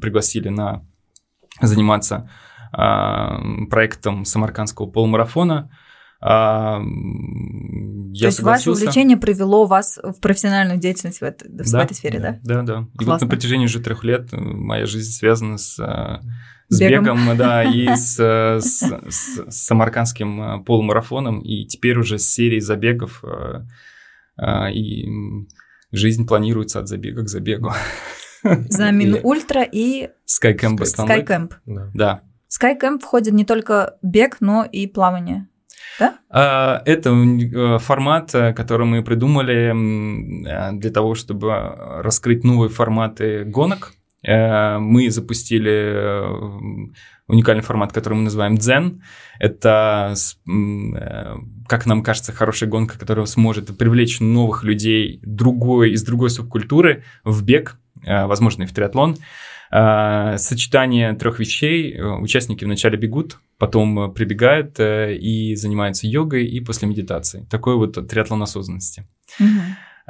[0.00, 0.84] пригласили на
[1.60, 2.28] заниматься
[2.76, 5.70] э, проектом самаркандского полумарафона.
[6.22, 6.80] А,
[8.12, 11.94] я То есть ваше увлечение привело вас в профессиональную деятельность в, это, в да, этой
[11.94, 12.38] сфере, да?
[12.42, 12.88] Да, да.
[13.00, 15.78] И вот на протяжении уже трех лет моя жизнь связана с,
[16.70, 22.26] с бегом, бегом да, и с, с, с, с самаркандским полумарафоном, и теперь уже с
[22.26, 23.22] серией забегов,
[24.72, 25.08] и
[25.92, 27.72] жизнь планируется от забега к забегу.
[28.42, 30.78] Замин Ультра и Skycamp.
[30.78, 31.52] Skycamp.
[31.94, 32.22] Да.
[32.48, 35.46] Skycamp входит не только бег, но и плавание.
[35.98, 36.18] Да?
[36.30, 43.44] А, это э, формат, э, который мы придумали э, для того, чтобы раскрыть новые форматы
[43.44, 43.92] гонок.
[44.22, 46.92] Мы запустили
[47.26, 49.00] уникальный формат, который мы называем Zen.
[49.38, 50.14] Это,
[51.68, 57.42] как нам кажется, хорошая гонка, которая сможет привлечь новых людей другой, из другой субкультуры в
[57.44, 59.16] бег, возможно, и в триатлон.
[59.70, 61.94] Сочетание трех вещей.
[61.94, 67.46] Э, участники вначале бегут, потом э, прибегают э, и занимаются йогой и после медитации.
[67.48, 69.06] Такой вот триатлон осознанности.
[69.38, 69.46] Угу.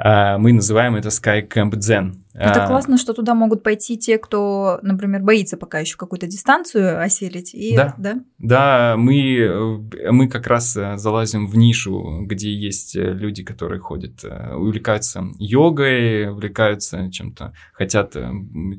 [0.03, 2.15] А, мы называем это Sky Camp Zen.
[2.33, 6.99] Это а, классно, что туда могут пойти те, кто, например, боится пока еще какую-то дистанцию
[6.99, 7.53] осилить.
[7.53, 13.13] И, да, да, да мы, мы как раз э, залазим в нишу, где есть э,
[13.13, 18.15] люди, которые ходят, э, увлекаются йогой, увлекаются чем-то, хотят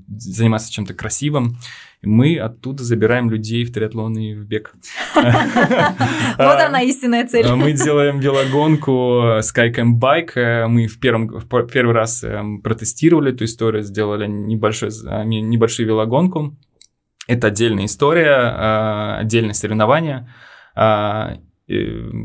[0.08, 1.58] заниматься чем-то красивым
[2.02, 4.74] мы оттуда забираем людей в триатлон и в бег.
[5.14, 7.46] Вот она истинная цель.
[7.52, 10.66] Мы делаем велогонку Skycamp Bike.
[10.66, 14.90] Мы в первый раз эм, протестировали эту историю, сделали небольшой,
[15.24, 16.56] небольшую велогонку.
[17.28, 20.28] Это отдельная история, а, отдельное соревнование
[20.74, 21.36] а,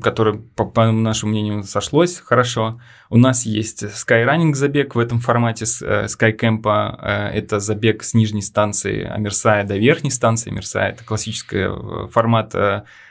[0.01, 2.81] которое, по, по нашему мнению, сошлось хорошо.
[3.09, 6.97] У нас есть Skyrunning забег в этом формате э, Skycamp.
[7.01, 10.91] Э, это забег с нижней станции Амерсая до верхней станции Амерсая.
[10.91, 12.53] Это классический э, формат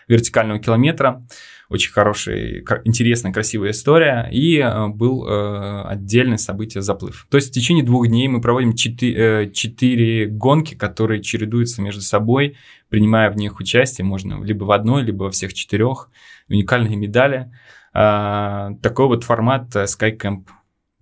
[0.09, 1.23] вертикального километра.
[1.69, 4.29] Очень хорошая, интересная, красивая история.
[4.31, 7.27] И был отдельное событие заплыв.
[7.29, 12.57] То есть в течение двух дней мы проводим четыре, четыре гонки, которые чередуются между собой,
[12.89, 14.05] принимая в них участие.
[14.05, 16.09] Можно либо в одной, либо во всех четырех.
[16.49, 17.53] Уникальные медали.
[17.93, 20.45] А, такой вот формат SkyCamp.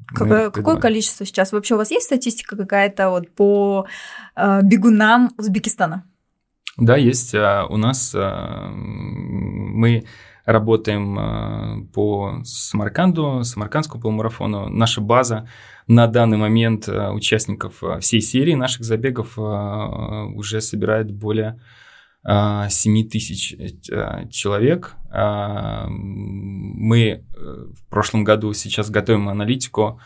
[0.06, 1.52] Какое, какое количество сейчас?
[1.52, 3.86] Вообще у вас есть статистика какая-то вот по
[4.36, 6.04] э, бегунам Узбекистана?
[6.76, 7.34] Да, есть.
[7.34, 10.04] А, у нас мы
[10.44, 14.68] работаем а, по Самарканду, Самаркандскому полумарафону.
[14.68, 15.48] Наша база
[15.86, 21.60] на данный момент участников всей серии наших забегов уже собирает более
[22.26, 23.54] 7 тысяч
[24.30, 24.94] человек.
[25.90, 30.00] Мы э, в прошлом году сейчас готовим аналитику,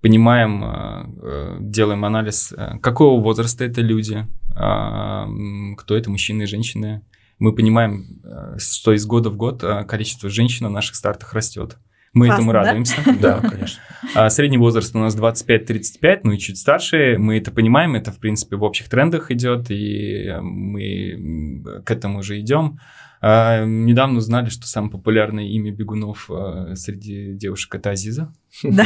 [0.00, 7.02] понимаем, делаем анализ, какого возраста это люди, кто это мужчины и женщины,
[7.38, 11.78] мы понимаем, э, что из года в год э, количество женщин на наших стартах растет.
[12.12, 12.96] Мы Классно, этому радуемся.
[13.20, 13.82] Да, конечно.
[14.14, 17.16] А средний возраст у нас 25-35, ну и чуть старше.
[17.18, 22.38] Мы это понимаем, это, в принципе, в общих трендах идет, и мы к этому уже
[22.38, 22.78] идем.
[23.26, 28.30] А, недавно узнали, что самое популярное имя бегунов а, среди девушек это Азиза.
[28.62, 28.84] Да.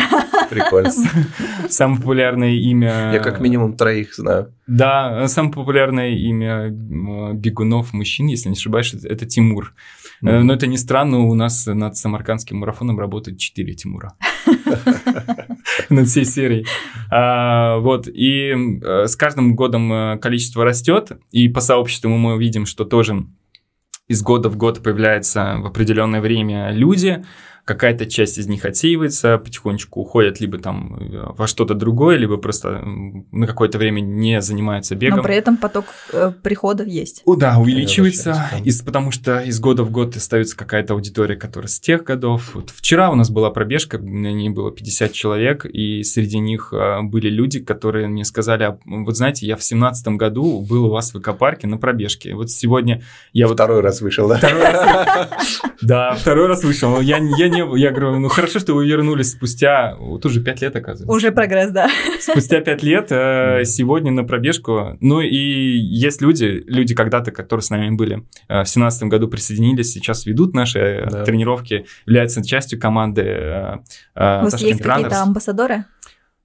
[0.49, 0.93] Прикольно.
[1.69, 3.11] Самое популярное имя...
[3.13, 4.55] Я как минимум троих знаю.
[4.69, 9.75] Да, самое популярное имя бегунов мужчин, если не ошибаюсь, это Тимур.
[10.23, 10.43] Mm-hmm.
[10.43, 14.15] Но это не странно, у нас над самаркандским марафоном работает 4 Тимура.
[15.91, 16.67] Над всей серией.
[17.11, 22.67] А, вот, и э, с каждым годом э, количество растет, и по сообществу мы видим,
[22.67, 23.27] что тоже
[24.09, 27.25] из года в год появляются в определенное время люди,
[27.69, 32.81] какая-то часть из них отсеивается, потихонечку уходят либо там э, во что-то другое, либо просто
[32.83, 35.19] на какое-то время не занимаются бегом.
[35.19, 37.21] Но при этом поток э, приходов есть.
[37.27, 41.79] О, да, увеличивается, из, потому что из года в год остается какая-то аудитория, которая с
[41.79, 42.55] тех годов.
[42.55, 47.03] Вот вчера у нас была пробежка, на ней было 50 человек, и среди них э,
[47.03, 51.13] были люди, которые мне сказали, «А, вот знаете, я в семнадцатом году был у вас
[51.13, 52.35] в экопарке на пробежке.
[52.35, 53.03] Вот сегодня
[53.35, 53.59] я вот...
[53.59, 54.39] Второй раз вышел, да?
[54.39, 55.29] Второй раз.
[55.81, 57.01] Да, второй раз вышел.
[57.01, 60.75] Я не не Я говорю, ну хорошо, что вы вернулись спустя, вот уже пять лет,
[60.77, 61.15] оказывается.
[61.15, 61.89] Уже прогресс, да.
[62.21, 64.97] Спустя пять лет э, сегодня на пробежку.
[65.01, 69.93] Ну и есть люди, люди когда-то, которые с нами были э, в семнадцатом году присоединились,
[69.93, 71.25] сейчас ведут наши э, да.
[71.25, 73.77] тренировки, являются частью команды э,
[74.15, 75.85] э, У вас есть какие-то амбассадоры?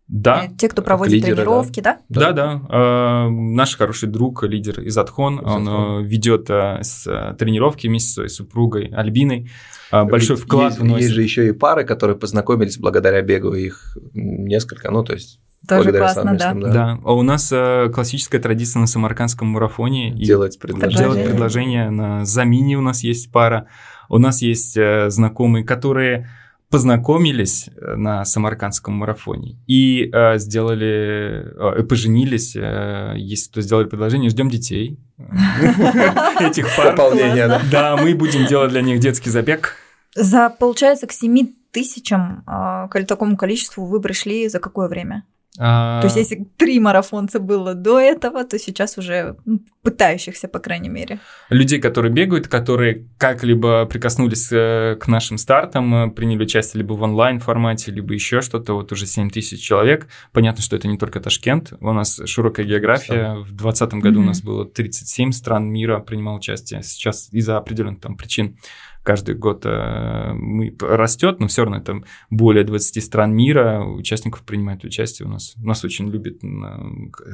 [0.08, 0.48] Да.
[0.58, 2.00] Те, кто проводит лидеры, тренировки, да?
[2.10, 2.62] Да, да.
[2.68, 3.26] да.
[3.26, 8.10] Э, наш хороший друг, лидер из Атхон, он э, ведет э, с, э, тренировки вместе
[8.10, 9.50] со своей супругой Альбиной.
[9.94, 11.02] Э, большой Ведь вклад есть, вносит.
[11.04, 15.94] Есть же еще и пары, которые познакомились благодаря бегу, их несколько, ну то есть Тоже
[15.94, 16.40] классно, да.
[16.40, 17.00] совместным, Да.
[17.04, 20.12] А у нас э, классическая традиция на самаркандском марафоне.
[20.12, 20.98] Делать предложение.
[20.98, 21.30] делать Предложение.
[21.30, 21.90] предложения.
[21.92, 23.68] На Замине у нас есть пара.
[24.10, 26.28] У нас есть э, знакомые, которые
[26.72, 34.32] познакомились э, на самаркандском марафоне и э, сделали, э, поженились, э, если кто сделали предложение,
[34.32, 34.98] ждем детей
[36.40, 36.96] этих пар.
[36.96, 37.62] Пополнение, да.
[37.72, 39.76] Да, мы будем делать для них детский забег.
[40.16, 45.24] За, получается, к 7 тысячам, а, к такому количеству вы пришли за какое время?
[45.60, 50.58] А, То есть, если три марафонца было до этого, то сейчас уже ну, пытающихся, по
[50.58, 51.20] крайней мере.
[51.50, 57.04] людей, которые бегают, которые как-либо прикоснулись э, к нашим стартам, э, приняли участие либо в
[57.04, 60.08] онлайн формате, либо еще что-то, вот уже 7 тысяч человек.
[60.32, 63.36] Понятно, что это не только Ташкент, у нас широкая география.
[63.36, 64.28] В 2020 году у Мгм.
[64.30, 66.82] нас было 37 стран мира принимал участие.
[66.82, 68.58] Сейчас из-за определенных там причин
[69.04, 74.84] каждый год э, мы растет, но все равно это более 20 стран мира участников принимают
[74.84, 75.54] участие у нас.
[75.58, 76.40] Нас очень любят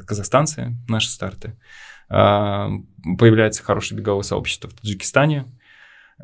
[0.06, 1.56] казахстанцы, наши старты.
[2.10, 2.72] А,
[3.18, 5.46] Появляется хорошее беговое сообщество в Таджикистане.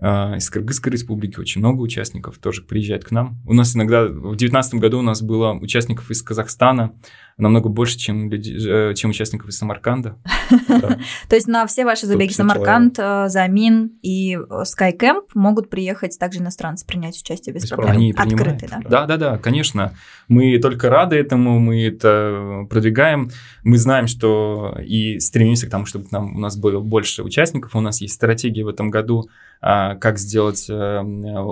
[0.02, 3.40] А, Из Кыргызской республики очень много участников тоже приезжает к нам.
[3.46, 6.94] У нас иногда в 2019 году у нас было участников из Казахстана
[7.38, 10.18] намного больше, чем, люди- э, чем участников из Самарканда.
[10.68, 11.00] Да.
[11.30, 16.40] То есть на все ваши забеги 150 Самарканд, э, Замин и Skycamp могут приехать также
[16.40, 18.12] иностранцы, принять участие без проблем.
[18.16, 18.80] Открытый, да?
[18.88, 19.94] Да, да, да, конечно.
[20.28, 23.30] Мы только рады этому, мы это продвигаем.
[23.64, 27.76] Мы знаем, что и стремимся к тому, чтобы у нас было больше участников.
[27.76, 29.30] У нас есть стратегия в этом году,
[29.62, 31.04] а, как сделать э,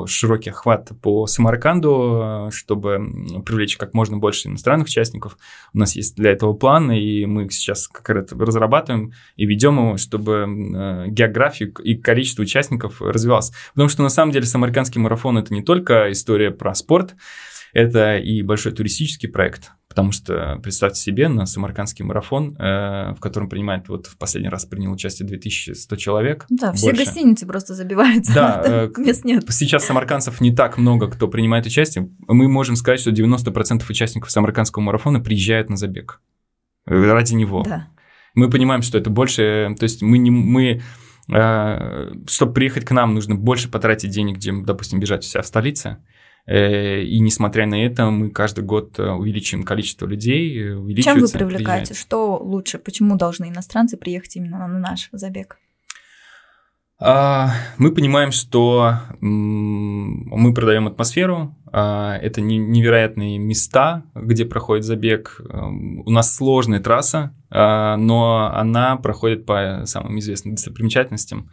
[0.08, 5.38] широкий охват по Самарканду, чтобы привлечь как можно больше иностранных участников.
[5.74, 9.98] У нас есть для этого план, и мы сейчас как раз разрабатываем и ведем его,
[9.98, 13.52] чтобы э, география и количество участников развивалось.
[13.74, 17.16] Потому что на самом деле Самаркандский марафон это не только история про спорт,
[17.74, 23.48] это и большой туристический проект, потому что представьте себе на Самаркандский марафон, э, в котором
[23.48, 26.48] принимает, вот в последний раз принял участие 2100 человек.
[26.50, 27.06] Да, все больше.
[27.06, 28.34] гостиницы просто забиваются.
[28.34, 29.46] Да, э, мест нет.
[29.50, 32.10] Сейчас самаркандцев не так много, кто принимает участие.
[32.28, 36.22] Мы можем сказать, что 90% участников Самаркандского марафона приезжают на забег
[36.88, 37.62] э, ради него.
[37.62, 37.90] Да.
[38.34, 40.82] Мы понимаем, что это больше, то есть мы не мы
[41.32, 45.46] э, чтобы приехать к нам, нужно больше потратить денег, чем, допустим, бежать у себя в
[45.46, 45.98] столице.
[46.46, 51.28] Э, И несмотря на это, мы каждый год э, увеличиваем количество людей, э, Чем вы
[51.30, 51.94] привлекаете?
[51.94, 52.78] Что лучше?
[52.80, 55.58] Почему должны иностранцы приехать именно на наш забег?
[57.00, 65.42] А, Мы понимаем, что мы продаем атмосферу, а, это не- невероятные места, где проходит забег.
[65.50, 71.50] Эм, У нас сложная трасса, а, но она проходит по самым известным достопримечательностям.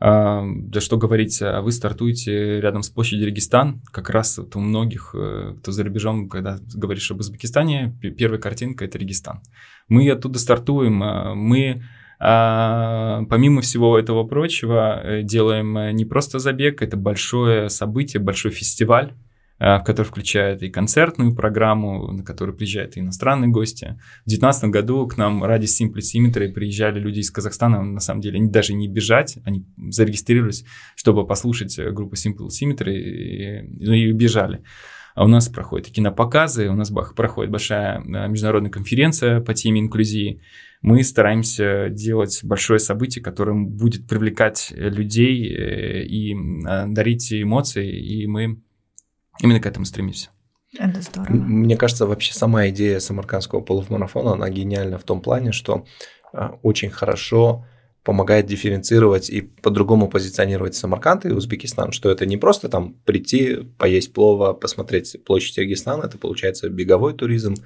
[0.00, 5.14] Да что говорить, а вы стартуете рядом с площадью Регистан, как раз вот у многих,
[5.14, 9.40] э, кто за рубежом, когда говоришь об Узбекистане, первая картинка– это Регистан.
[9.88, 11.82] Мы оттуда стартуем, а, мы
[12.18, 18.52] а, помимо всего этого прочего, э, делаем э, не просто забег, это большое событие, большой
[18.52, 19.14] фестиваль,
[19.60, 23.98] в который включает и концертную программу, на которую приезжают и иностранные гости.
[24.24, 28.48] В 2019 году к нам ради Simplicimeter приезжали люди из Казахстана, на самом деле, они
[28.48, 30.64] даже не бежать, они зарегистрировались,
[30.96, 34.62] чтобы послушать э, группу Simplicimeter и, ну, и бежали.
[35.14, 39.80] А у нас проходят и кинопоказы, у нас проходит большая э, международная конференция по теме
[39.80, 40.40] инклюзии.
[40.82, 47.90] Мы стараемся делать большое событие, которым будет привлекать э, людей э, и э, дарить эмоции,
[47.90, 48.62] и мы
[49.42, 50.30] именно к этому стремимся.
[50.78, 51.32] Это здорово.
[51.32, 55.84] Мне кажется, вообще сама идея самаркандского полуфмарафона, она гениальна в том плане, что
[56.32, 57.66] а, очень хорошо
[58.04, 64.14] помогает дифференцировать и по-другому позиционировать Самарканд и Узбекистан, что это не просто там прийти, поесть
[64.14, 67.56] плова, посмотреть площадь Регистана, это получается беговой туризм,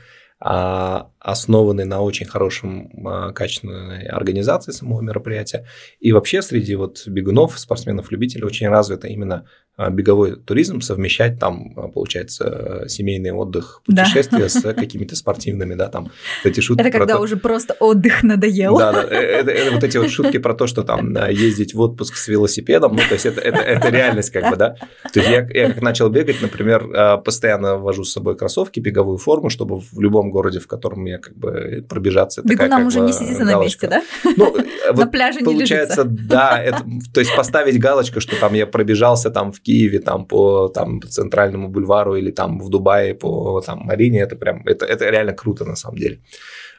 [0.40, 5.64] а основанный на очень хорошем а, качественной организации самого мероприятия.
[5.98, 9.46] И вообще среди вот бегунов, спортсменов-любителей очень развито именно
[9.76, 14.04] а, беговой туризм, совмещать там, а, получается, э, семейный отдых, Да.
[14.04, 16.12] путешествия с какими-то спортивными, да, там
[16.44, 18.78] эти шутки Это когда то- уже просто отдых надоел.
[18.78, 21.80] да, да, э, это, это вот эти вот шутки про то, что там ездить в
[21.80, 24.76] отпуск с велосипедом, ну, то есть это, это, это реальность как бы, да.
[25.12, 29.50] То есть я, я как начал бегать, например, постоянно вожу с собой кроссовки, беговую форму,
[29.50, 32.42] чтобы в любом городе, в котором я как бы пробежаться.
[32.42, 33.86] такая Бегунам как уже бы не сидится на галочка.
[33.86, 34.32] месте, да?
[34.36, 36.26] Ну, э, На вот пляже не получается, лежится.
[36.28, 40.68] да, это, то есть поставить галочку, что там я пробежался там в Киеве там по
[40.68, 45.10] там по центральному бульвару или там в Дубае по там Марине, это прям это это
[45.10, 46.18] реально круто на самом деле.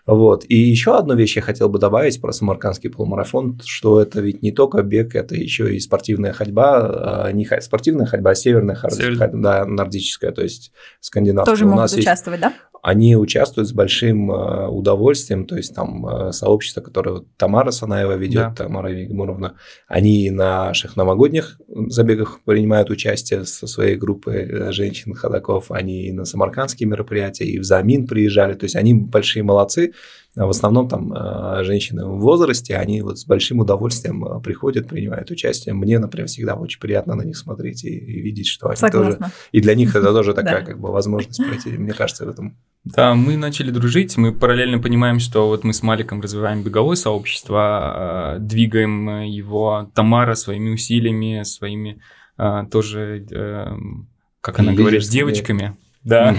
[0.06, 0.46] Вот.
[0.48, 4.52] И еще одну вещь я хотел бы добавить про самаркандский полумарафон, что это ведь не
[4.52, 9.30] только бег, это еще и спортивная ходьба, а, не спортивная ходьба, а северная ходьба, Северная.
[9.34, 11.52] да, нордическая, то есть скандинавская.
[11.52, 12.54] Тоже У могут нас есть участвовать, да?
[12.86, 18.50] они участвуют с большим э, удовольствием, то есть там э, сообщество, которое Тамара Санаева ведет,
[18.50, 18.54] да.
[18.54, 19.56] Тамара Егоровна,
[19.88, 26.88] они на наших новогодних забегах принимают участие со своей группой э, женщин-ходаков, они на самаркандские
[26.88, 29.94] мероприятия, и в Замин приезжали, то есть они большие молодцы,
[30.36, 31.14] в основном там
[31.64, 35.74] женщины в возрасте, они вот с большим удовольствием приходят, принимают участие.
[35.74, 39.16] Мне, например, всегда очень приятно на них смотреть и, и видеть, что они Согласна.
[39.16, 39.32] тоже...
[39.54, 41.78] И для них это тоже такая как бы возможность пройти.
[41.78, 45.82] Мне кажется, в этом да, мы начали дружить, мы параллельно понимаем, что вот мы с
[45.82, 52.00] Маликом развиваем беговое сообщество, а, двигаем его Тамара своими усилиями, своими
[52.70, 53.76] тоже, э,
[54.42, 55.78] как она говорит, девочками.
[56.06, 56.36] Да,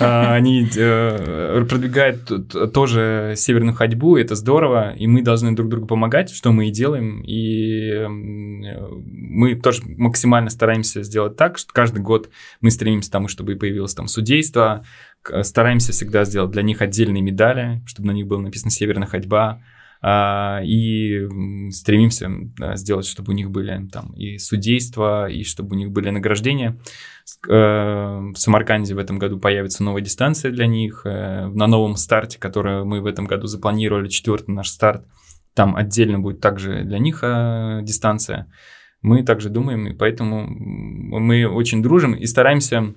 [0.00, 6.30] а, они э, продвигают тоже северную ходьбу, это здорово, и мы должны друг другу помогать,
[6.30, 12.30] что мы и делаем, и мы тоже максимально стараемся сделать так, что каждый год
[12.62, 14.86] мы стремимся к тому, чтобы появилось там судейство,
[15.42, 19.60] стараемся всегда сделать для них отдельные медали, чтобы на них было написано «Северная ходьба»,
[20.02, 21.28] и
[21.70, 22.30] стремимся
[22.74, 26.78] сделать, чтобы у них были там и судейства, и чтобы у них были награждения.
[27.48, 31.02] Э, в Самарканде в этом году появится новая дистанция для них.
[31.04, 35.06] Э, на новом старте, который мы в этом году запланировали, четвертый наш старт,
[35.54, 38.50] там отдельно будет также для них э, дистанция.
[39.02, 42.94] Мы также думаем, и поэтому мы очень дружим и стараемся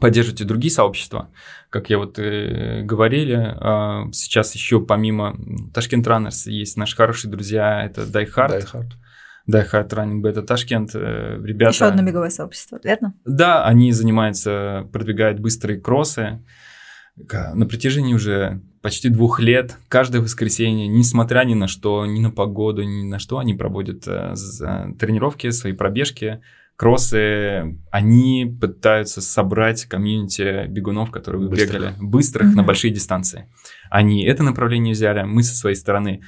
[0.00, 1.30] поддерживать и другие сообщества.
[1.70, 5.36] Как я вот э, говорили, э, сейчас еще помимо
[5.72, 8.50] Ташкент Раннерс есть наши хорошие друзья, это Die Hard.
[8.50, 8.92] Die Hard.
[9.50, 10.90] Die Hard Running Beta Ташкент.
[10.94, 11.72] Э, ребята...
[11.72, 13.14] Еще одно беговое сообщество, верно?
[13.24, 16.42] Да, они занимаются, продвигают быстрые кроссы.
[17.16, 22.82] На протяжении уже почти двух лет, каждое воскресенье, несмотря ни на что, ни на погоду,
[22.82, 24.34] ни на что, они проводят э,
[24.98, 26.40] тренировки, свои пробежки,
[26.82, 31.70] кроссы, они пытаются собрать комьюнити бегунов, которые быстрых.
[31.70, 32.56] бегали быстрых mm-hmm.
[32.56, 33.48] на большие дистанции.
[33.88, 36.22] Они это направление взяли, мы со своей стороны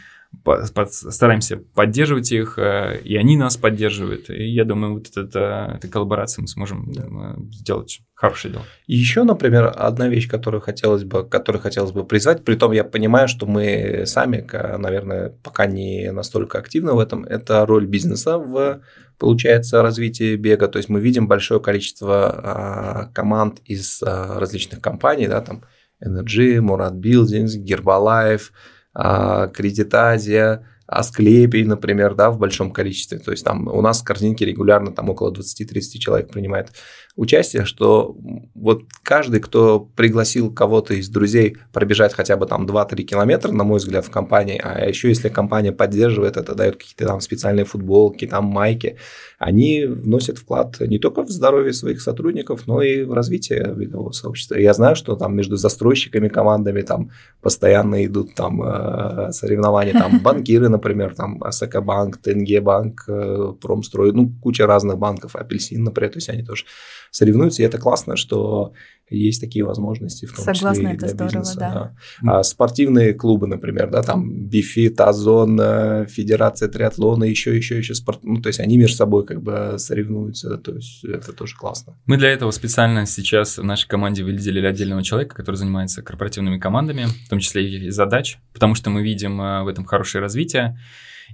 [1.11, 4.31] стараемся поддерживать их, э, и они нас поддерживают.
[4.31, 7.37] И я думаю, вот эта, эта коллаборация мы сможем да.
[7.51, 8.65] сделать хорошее дело.
[8.87, 12.85] И еще, например, одна вещь, которую хотелось бы, которую хотелось бы призвать, при том я
[12.85, 14.47] понимаю, что мы сами,
[14.79, 18.81] наверное, пока не настолько активны в этом, это роль бизнеса в
[19.19, 20.69] получается развитие бега.
[20.69, 25.63] То есть мы видим большое количество а, команд из а, различных компаний, да, там
[26.05, 28.51] Energy, Murad Buildings, Herbalife,
[28.95, 33.19] а, Кредит Азия, Асклепий, например, да, в большом количестве.
[33.19, 36.73] То есть там у нас в корзинке регулярно там около 20-30 человек принимает
[37.17, 38.17] участие, что
[38.55, 43.79] вот каждый, кто пригласил кого-то из друзей пробежать хотя бы там 2-3 километра, на мой
[43.79, 48.45] взгляд, в компании, а еще если компания поддерживает это, дает какие-то там специальные футболки, там
[48.45, 48.99] майки,
[49.45, 54.55] они вносят вклад не только в здоровье своих сотрудников, но и в развитие бегового сообщества.
[54.55, 57.11] Я знаю, что там между застройщиками, командами там
[57.43, 64.67] постоянно идут там э, соревнования, там банкиры, например, там Асакабанк, Тенгебанк, э, Промстрой, ну, куча
[64.67, 66.65] разных банков, Апельсин, например, то есть они тоже
[67.11, 68.73] соревнуются, и это классно, что
[69.11, 71.57] есть такие возможности, в том Согласна, числе и для здорово, бизнеса.
[71.59, 71.95] Да.
[72.23, 72.39] Да.
[72.39, 78.21] А спортивные клубы, например, да, там Бифит, Озон, э, Федерация триатлона, еще, еще, еще спорт,
[78.23, 81.97] ну, то есть они между собой как бы соревнуются, то есть это тоже классно.
[82.07, 87.07] Мы для этого специально сейчас в нашей команде выделили отдельного человека, который занимается корпоративными командами,
[87.27, 90.79] в том числе и задач, потому что мы видим э, в этом хорошее развитие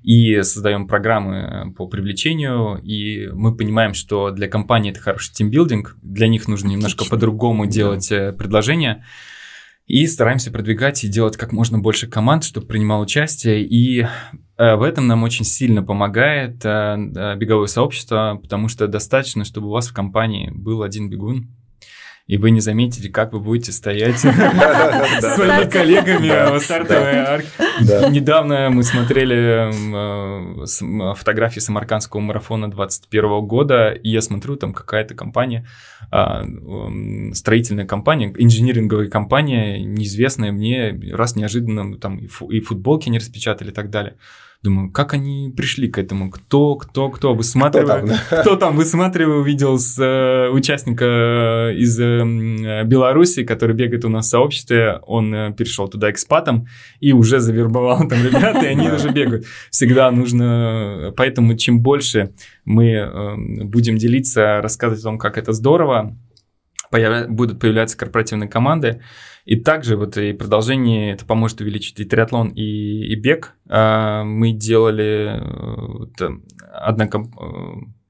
[0.03, 5.97] и создаем программы э, по привлечению, и мы понимаем, что для компании это хороший тимбилдинг,
[6.03, 6.77] для них нужно Отлично.
[6.77, 7.71] немножко по-другому да.
[7.71, 9.05] делать э, предложения,
[9.87, 14.07] и стараемся продвигать и делать как можно больше команд, чтобы принимал участие, и
[14.57, 19.89] э, в этом нам очень сильно помогает беговое сообщество, потому что достаточно, чтобы у вас
[19.89, 21.49] в компании был один бегун,
[22.31, 27.49] и вы не заметите, как вы будете стоять с своими коллегами в стартовой арке.
[28.09, 29.73] Недавно мы смотрели
[30.63, 35.67] э, фотографии самаркандского марафона 21 года, и я смотрю, там какая-то компания,
[36.13, 36.45] а,
[37.33, 43.91] строительная компания, инжиниринговая компания, неизвестная мне, раз неожиданно там и футболки не распечатали и так
[43.91, 44.15] далее.
[44.63, 46.31] Думаю, как они пришли к этому?
[46.31, 47.35] Кто, кто, кто?
[47.35, 48.77] Высматриваю, кто там, кто там?
[48.77, 55.01] Высматриваю, увидел с э, участника из э, Беларуси, который бегает у нас в сообществе.
[55.07, 56.67] Он э, перешел туда экспатом
[57.01, 59.47] и уже завербовал там ребят, и они уже бегают.
[59.71, 61.15] Всегда нужно...
[61.17, 62.35] Поэтому чем больше
[62.67, 66.15] мы э, будем делиться, рассказывать о том, как это здорово,
[66.91, 67.27] появля...
[67.29, 69.03] будут появляться корпоративные команды,
[69.45, 73.55] и также вот и продолжение, это поможет увеличить и триатлон, и, и бег.
[73.69, 76.21] А, мы делали, вот,
[76.73, 77.35] одна комп...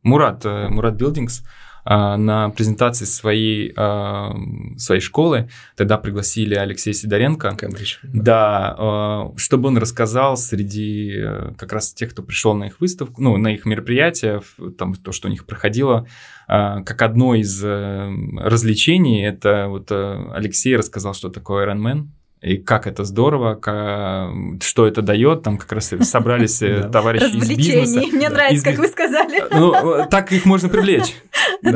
[0.03, 1.47] Мурат, Мурат Билдингс,
[1.91, 4.33] на презентации своей, а,
[4.77, 5.49] своей школы.
[5.77, 7.57] Тогда пригласили Алексея Сидоренко.
[7.57, 7.97] Кембридж.
[8.05, 13.21] Да, а, чтобы он рассказал среди э, как раз тех, кто пришел на их выставку,
[13.21, 14.41] ну, на их мероприятие,
[14.79, 16.07] там то, что у них проходило,
[16.47, 22.07] как одно из э, развлечений, это вот э, Алексей рассказал, что такое Iron Man,
[22.43, 27.49] и как это здорово, как, что это дает, там как раз собрались э, товарищи из
[27.49, 28.01] бизнеса.
[28.13, 29.45] Мне нравится, как вы сказали.
[29.51, 31.15] Ну, так их можно привлечь.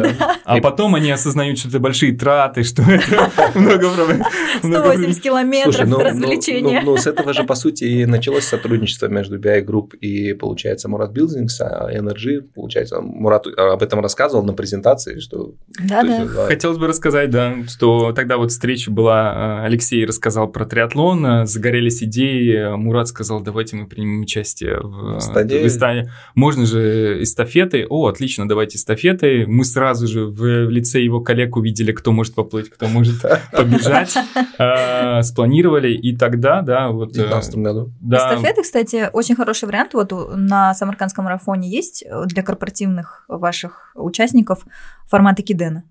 [0.45, 4.25] А потом они осознают, что это большие траты, что это много проблем.
[4.59, 6.83] 180 километров ну, ну, развлечения.
[6.83, 11.13] Ну, с этого же, по сути, и началось сотрудничество между BI Group и, получается, Мурат
[11.13, 15.55] Билдингс, а Energy, получается, Мурат об этом рассказывал на презентации, что...
[15.81, 16.27] Да, да.
[16.47, 21.47] Хотелось бы рассказать, да, что тогда вот встреча была, э, Алексей рассказал про триатлон, э,
[21.47, 26.11] загорелись идеи, Мурат сказал, давайте мы примем участие в, в эстаде.
[26.35, 27.87] Можно же эстафеты?
[27.91, 29.47] О, отлично, давайте эстафеты.
[29.47, 33.21] Мы сразу же в лице его коллег увидели, кто может поплыть, кто может
[33.53, 34.15] побежать,
[34.59, 37.11] э, спланировали, и тогда, да, вот...
[37.11, 37.93] В 2019 году.
[38.01, 38.17] Да.
[38.17, 39.93] Эстафеты, кстати, очень хороший вариант.
[39.93, 44.65] Вот на Самаркандском марафоне есть для корпоративных ваших участников
[45.07, 45.85] форматы Кидена.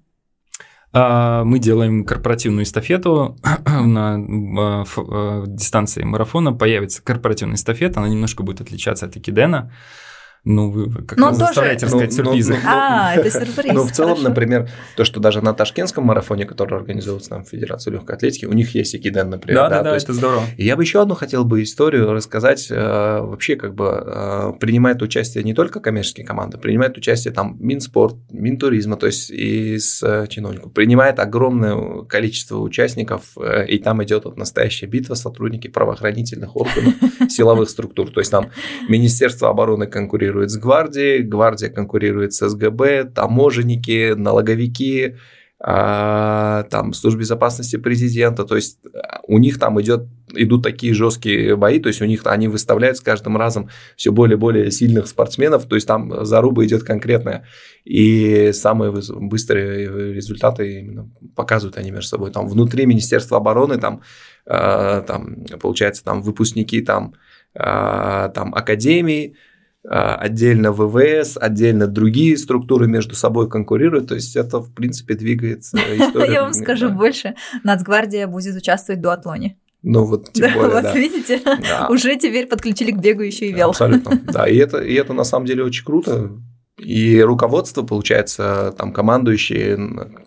[0.93, 3.35] А, мы делаем корпоративную эстафету
[3.65, 6.53] на а, а, дистанции марафона.
[6.53, 9.71] Появится корпоративная эстафета, она немножко будет отличаться от Экидена.
[10.45, 11.47] Ну, вы как но раз тоже...
[11.47, 12.53] заставляете рассказать ну, сюрпризы.
[12.53, 13.73] Ну, ну, а, это сюрприз.
[13.73, 18.17] Ну, в целом, например, то, что даже на ташкентском марафоне, который организуется там Федерация легкой
[18.17, 19.61] атлетики, у них есть Экиден, например.
[19.61, 20.43] Да, да, да, это здорово.
[20.57, 22.67] И я бы еще одну хотел бы историю рассказать.
[22.69, 28.17] Э, вообще, как бы, э, принимает участие не только коммерческие команды, принимает участие там Минспорт,
[28.29, 30.73] Минтуризма, то есть из э, чиновников.
[30.73, 33.37] Принимает огромное количество участников,
[33.69, 36.95] и там идет вот настоящая битва сотрудники правоохранительных органов,
[37.29, 38.11] силовых структур.
[38.11, 38.49] То есть там
[38.89, 45.15] Министерство обороны конкурирует с гвардией, гвардия конкурирует с СГБ, таможенники, налоговики,
[45.65, 51.55] а, там служба безопасности президента, то есть а, у них там идет, идут такие жесткие
[51.55, 55.07] бои, то есть у них они выставляют с каждым разом все более и более сильных
[55.07, 57.45] спортсменов, то есть там заруба идет конкретная,
[57.85, 64.01] и самые быстрые результаты именно показывают они между собой, там внутри Министерства обороны, там,
[64.45, 67.13] а, там получается, там выпускники там,
[67.53, 69.52] там академии, а,
[69.87, 76.33] отдельно ВВС, отдельно другие структуры между собой конкурируют, то есть это, в принципе, двигается история.
[76.33, 79.57] Я вам скажу больше, Нацгвардия будет участвовать в дуатлоне.
[79.81, 80.93] Ну вот, тем да, более, вот да.
[80.93, 81.87] видите, да.
[81.89, 83.71] уже теперь подключили к бегу еще и вел.
[83.71, 86.31] Абсолютно, да, и это, и это на самом деле очень круто,
[86.79, 89.77] и руководство, получается, там командующие,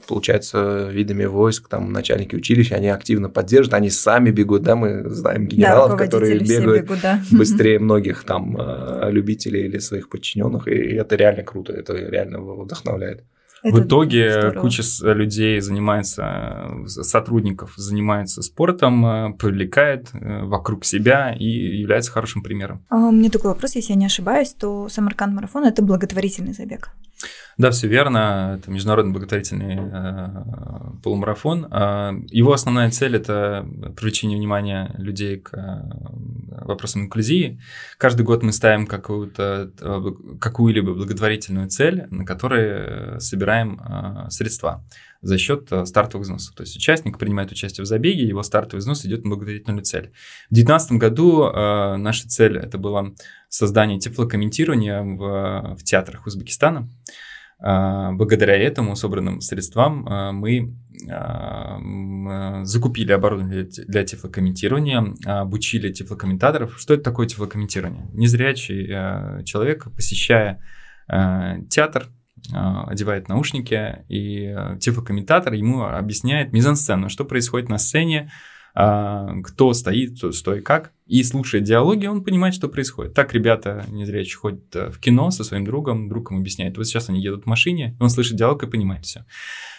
[0.06, 5.48] получается, видами войск, там начальники училища, они активно поддерживают, они сами бегут, да, мы знаем
[5.48, 7.20] генералов, да, которые бегают бегут, да.
[7.32, 13.24] быстрее многих там э, любителей или своих подчиненных, и это реально круто, это реально вдохновляет.
[13.66, 14.60] Это в итоге здорово.
[14.60, 22.84] куча людей занимается, сотрудников занимается спортом, э, привлекает э, вокруг себя и является хорошим примером.
[22.88, 26.90] А у меня такой вопрос, если я не ошибаюсь, то Самарканд марафон это благотворительный забег.
[27.58, 28.58] Да, все верно.
[28.58, 31.66] Это международный благотворительный э, полумарафон.
[31.70, 37.58] Э, его основная цель это привлечение внимания людей к э, вопросам инклюзии.
[37.96, 40.02] Каждый год мы ставим какую-то э,
[40.38, 44.84] какую-либо благотворительную цель, на которой собираем э, средства
[45.22, 46.54] за счет э, стартовых взносов.
[46.54, 50.12] То есть участник принимает участие в забеге, его стартовый взнос идет на благотворительную цель.
[50.50, 53.14] В 2019 году э, наша цель это было
[53.48, 56.88] создание тифлокомментирования в, в театрах Узбекистана.
[57.58, 60.74] А, благодаря этому собранным средствам а, мы
[62.64, 66.78] закупили оборудование для тифлокомментирования, обучили тифлокомментаторов.
[66.78, 68.08] Что это такое тифлокомментирование?
[68.14, 70.62] Незрячий человек, посещая
[71.06, 72.08] театр,
[72.52, 78.30] одевает наушники, и тифлокомментатор ему объясняет мизансцену, что происходит на сцене,
[78.74, 83.14] а, кто стоит, что и как, и слушает диалоги, он понимает, что происходит.
[83.14, 86.76] Так ребята незрячие ходят э, в кино со своим другом, друг им объясняет.
[86.76, 89.24] Вот сейчас они едут в машине, он слышит диалог и понимает все.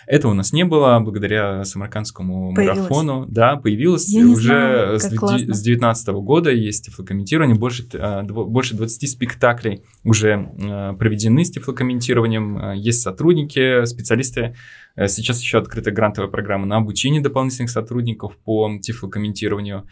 [0.06, 2.78] Этого у нас не было, благодаря самаркандскому появилось.
[2.78, 3.26] марафону.
[3.28, 9.82] Да, появилось Я уже знаю, с 2019 года есть тифлокомментирование, больше, э, больше 20 спектаклей
[10.06, 14.56] уже э, проведены с тифлокомментированием, есть сотрудники, специалисты
[14.96, 19.86] сейчас еще открыта грантовая программа на обучение дополнительных сотрудников по тифлокомментированию.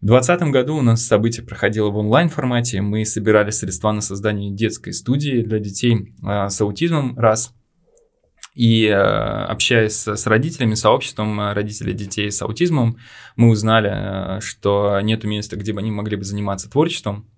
[0.00, 2.80] В 2020 году у нас событие проходило в онлайн-формате.
[2.80, 7.52] Мы собирали средства на создание детской студии для детей э, с аутизмом, раз.
[8.54, 12.96] И э, общаясь с родителями, сообществом родителей детей с аутизмом,
[13.36, 17.28] мы узнали, что нет места, где бы они могли бы заниматься творчеством.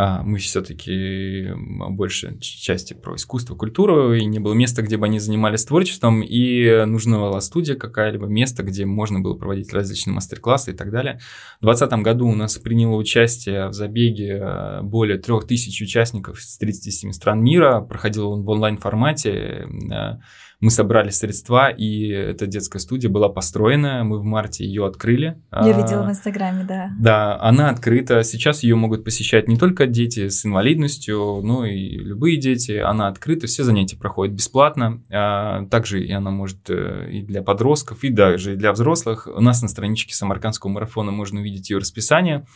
[0.00, 5.18] А, мы все-таки больше части про искусство, культуру, и не было места, где бы они
[5.18, 10.74] занимались творчеством, и нужна была студия какая-либо, место, где можно было проводить различные мастер-классы и
[10.74, 11.18] так далее.
[11.60, 17.10] В 2020 году у нас приняло участие в забеге а, более 3000 участников с 37
[17.10, 20.20] стран мира, проходил он в онлайн-формате, а,
[20.60, 24.02] мы собрали средства, и эта детская студия была построена.
[24.02, 25.40] Мы в марте ее открыли.
[25.52, 26.90] Я видела в Инстаграме, да.
[26.98, 28.24] Да, она открыта.
[28.24, 32.72] Сейчас ее могут посещать не только дети с инвалидностью, но и любые дети.
[32.72, 35.00] Она открыта, все занятия проходят бесплатно.
[35.12, 39.28] А, также и она может э, и для подростков, и даже и для взрослых.
[39.32, 42.46] У нас на страничке Самаркандского марафона можно увидеть ее расписание.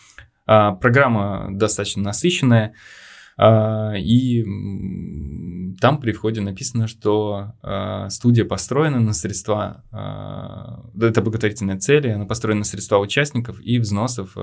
[0.44, 2.74] А, программа достаточно насыщенная.
[3.36, 4.44] А, и
[5.80, 12.26] там при входе написано, что а, студия построена на средства, а, это благотворительные цели, она
[12.26, 14.34] построена на средства участников и взносов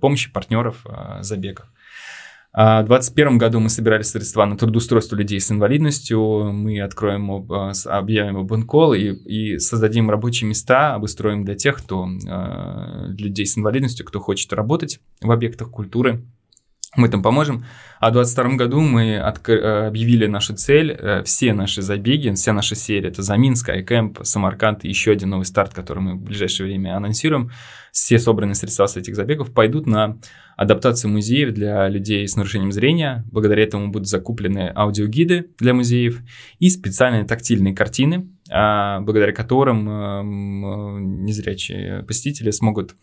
[0.00, 0.84] помощи партнеров
[1.20, 1.66] забегов.
[2.52, 6.50] В 2021 году мы собирали средства на трудоустройство людей с инвалидностью.
[6.52, 8.52] Мы откроем, объявим об
[8.94, 12.08] и, и создадим рабочие места, обустроим для тех, кто,
[13.18, 16.24] людей с инвалидностью, кто хочет работать в объектах культуры
[16.96, 17.64] мы там поможем.
[18.00, 22.74] А в 2022 году мы э, объявили нашу цель, э, все наши забеги, вся наша
[22.74, 26.96] серия, это Заминск, Айкэмп, Самарканд и еще один новый старт, который мы в ближайшее время
[26.96, 27.50] анонсируем.
[27.92, 30.18] Все собранные средства с этих забегов пойдут на
[30.58, 33.24] адаптацию музеев для людей с нарушением зрения.
[33.30, 36.20] Благодаря этому будут закуплены аудиогиды для музеев
[36.58, 40.22] и специальные тактильные картины, а, благодаря которым э,
[41.22, 42.96] незрячие посетители смогут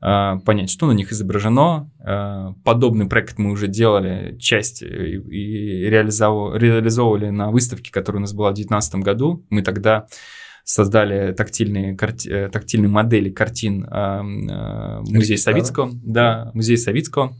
[0.00, 1.90] а, понять, что на них изображено.
[2.64, 4.86] Подобный проект мы уже делали, часть и
[5.90, 9.44] реализовывали на выставке, которая у нас была в 2019 году.
[9.50, 10.06] Мы тогда
[10.64, 12.28] создали тактильные, карти...
[12.28, 15.90] Э, тактильные модели картин а, музея Савицкого.
[15.92, 17.34] Да, музей Савицкого.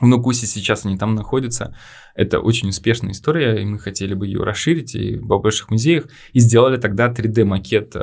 [0.00, 1.76] В Нукусе сейчас они там находятся.
[2.14, 6.04] Это очень успешная история, и мы хотели бы ее расширить и в больших музеях.
[6.32, 7.96] И сделали тогда 3D-макет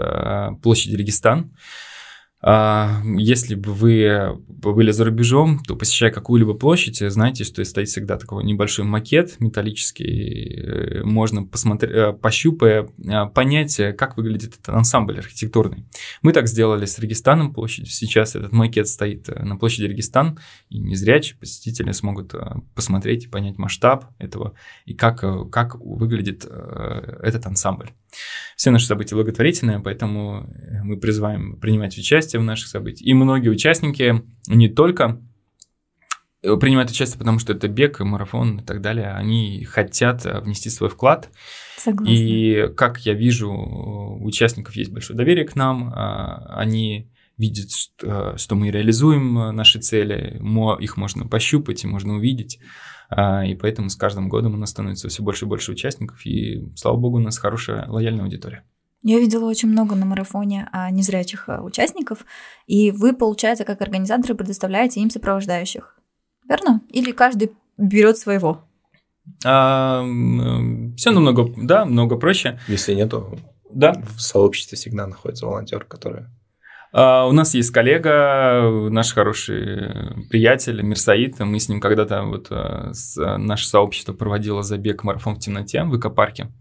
[0.61, 1.53] площади Регистан.
[2.45, 8.43] Если бы вы были за рубежом, то посещая какую-либо площадь, знаете, что стоит всегда такой
[8.43, 15.85] небольшой макет металлический, э, можно посмотреть, э, пощупая, э, понять, как выглядит этот ансамбль архитектурный.
[16.21, 17.91] Мы так сделали с Регистаном площадь.
[17.91, 20.39] Сейчас этот макет стоит на площади Регистан,
[20.69, 22.33] и незрячие посетители смогут
[22.73, 24.53] посмотреть и понять масштаб этого
[24.85, 27.91] и как, как выглядит этот ансамбль.
[28.55, 30.47] Все наши события благотворительные, поэтому
[30.83, 33.07] мы призываем принимать участие в наших событиях.
[33.07, 35.21] И многие участники не только
[36.41, 41.29] принимают участие, потому что это бег, марафон и так далее, они хотят внести свой вклад.
[41.77, 42.11] Согласна.
[42.11, 48.55] И как я вижу, у участников есть большое доверие к нам, а, они видят, что
[48.55, 50.39] мы реализуем наши цели,
[50.79, 52.59] их можно пощупать и можно увидеть.
[53.09, 56.67] А, и поэтому с каждым годом у нас становится все больше и больше участников, и,
[56.75, 58.63] слава богу, у нас хорошая лояльная аудитория.
[59.03, 62.25] Я видела очень много на марафоне а, незрячих а, участников,
[62.65, 65.99] и вы, получается, как организаторы предоставляете им сопровождающих,
[66.49, 66.81] верно?
[66.89, 68.63] Или каждый берет своего?
[69.45, 70.03] А,
[70.97, 72.59] все намного, да, много проще.
[72.67, 73.37] Если нету,
[73.71, 73.93] да.
[74.15, 76.25] в сообществе всегда находится волонтер, который
[76.97, 81.37] у нас есть коллега, наш хороший приятель Мирсаид.
[81.39, 85.97] Мы с ним когда-то, вот с, uh, наше сообщество проводило забег марафон в темноте в
[85.97, 86.53] экопарке.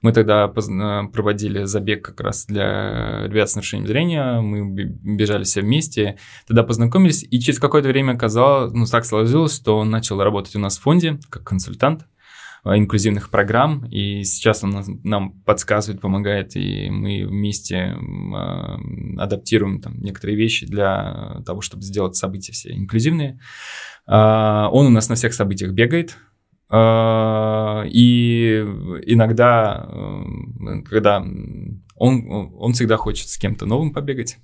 [0.00, 4.40] Мы тогда проводили забег как раз для ребят с нарушением зрения.
[4.40, 6.16] Мы бежали все вместе,
[6.46, 7.22] тогда познакомились.
[7.30, 10.82] И через какое-то время оказалось, ну так сложилось, что он начал работать у нас в
[10.82, 12.06] фонде как консультант.
[12.64, 20.00] Э, инклюзивных программ, и сейчас он нам подсказывает, помогает, и мы вместе э, адаптируем там
[20.00, 23.40] некоторые вещи для того, чтобы сделать события все инклюзивные.
[24.06, 26.16] Э, он у нас на всех событиях бегает,
[26.74, 28.64] и
[29.04, 29.86] иногда,
[30.88, 31.22] когда
[31.96, 34.38] он, он всегда хочет с кем-то новым побегать,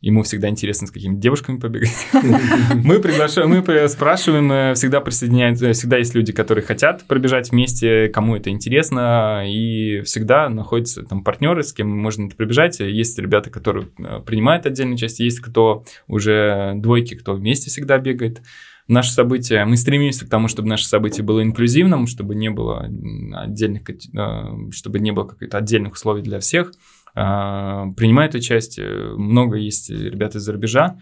[0.00, 1.90] ему всегда интересно с какими девушками побегать.
[2.84, 8.36] Мы приглашаем, мы спрашиваем, э, всегда присоединяются, всегда есть люди, которые хотят пробежать вместе, кому
[8.36, 12.78] это интересно, и всегда находятся там партнеры, с кем можно это пробежать.
[12.80, 18.42] Есть ребята, которые э, принимают отдельную часть, есть кто уже двойки, кто вместе всегда бегает
[18.88, 22.88] наше событие, мы стремимся к тому, чтобы наше событие было инклюзивным, чтобы не было
[23.34, 26.72] отдельных, э, чтобы не было каких-то отдельных условий для всех.
[27.20, 29.16] А, принимают участие.
[29.16, 30.98] Много есть ребят из-за рубежа.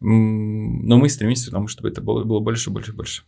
[0.00, 3.22] Но мы стремимся к тому, чтобы это было, было больше, больше, больше.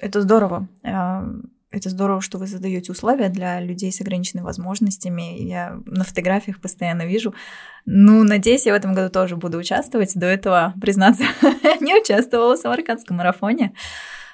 [0.00, 0.68] Это здорово.
[0.84, 1.24] А,
[1.70, 5.42] Это здорово, что вы задаете условия для людей с ограниченными возможностями.
[5.42, 7.34] Я на фотографиях постоянно вижу.
[7.86, 10.14] Ну, надеюсь, я в этом году тоже буду участвовать.
[10.14, 11.24] До этого, признаться,
[11.80, 13.72] не участвовала в Самаркандском марафоне.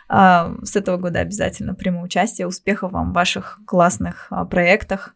[0.08, 2.48] А, с этого года обязательно приму участие.
[2.48, 5.14] Успехов вам в ваших классных проектах.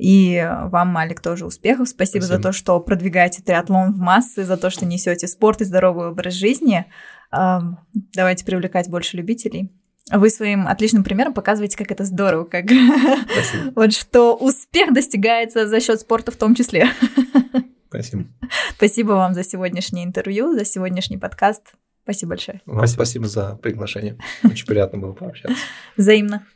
[0.00, 1.86] И вам, Алик, тоже успехов.
[1.86, 5.66] Спасибо, Спасибо за то, что продвигаете триатлон в массы, за то, что несете спорт и
[5.66, 6.86] здоровый образ жизни.
[7.30, 9.70] Давайте привлекать больше любителей.
[10.10, 12.64] Вы своим отличным примером показываете, как это здорово, как
[13.76, 16.88] вот что успех достигается за счет спорта в том числе.
[17.88, 18.24] Спасибо.
[18.76, 21.74] Спасибо вам за сегодняшнее интервью, за сегодняшний подкаст.
[22.04, 22.62] Спасибо большое.
[22.64, 23.04] Вам спасибо.
[23.04, 24.18] спасибо за приглашение.
[24.42, 25.62] Очень приятно было пообщаться.
[25.98, 26.46] Взаимно.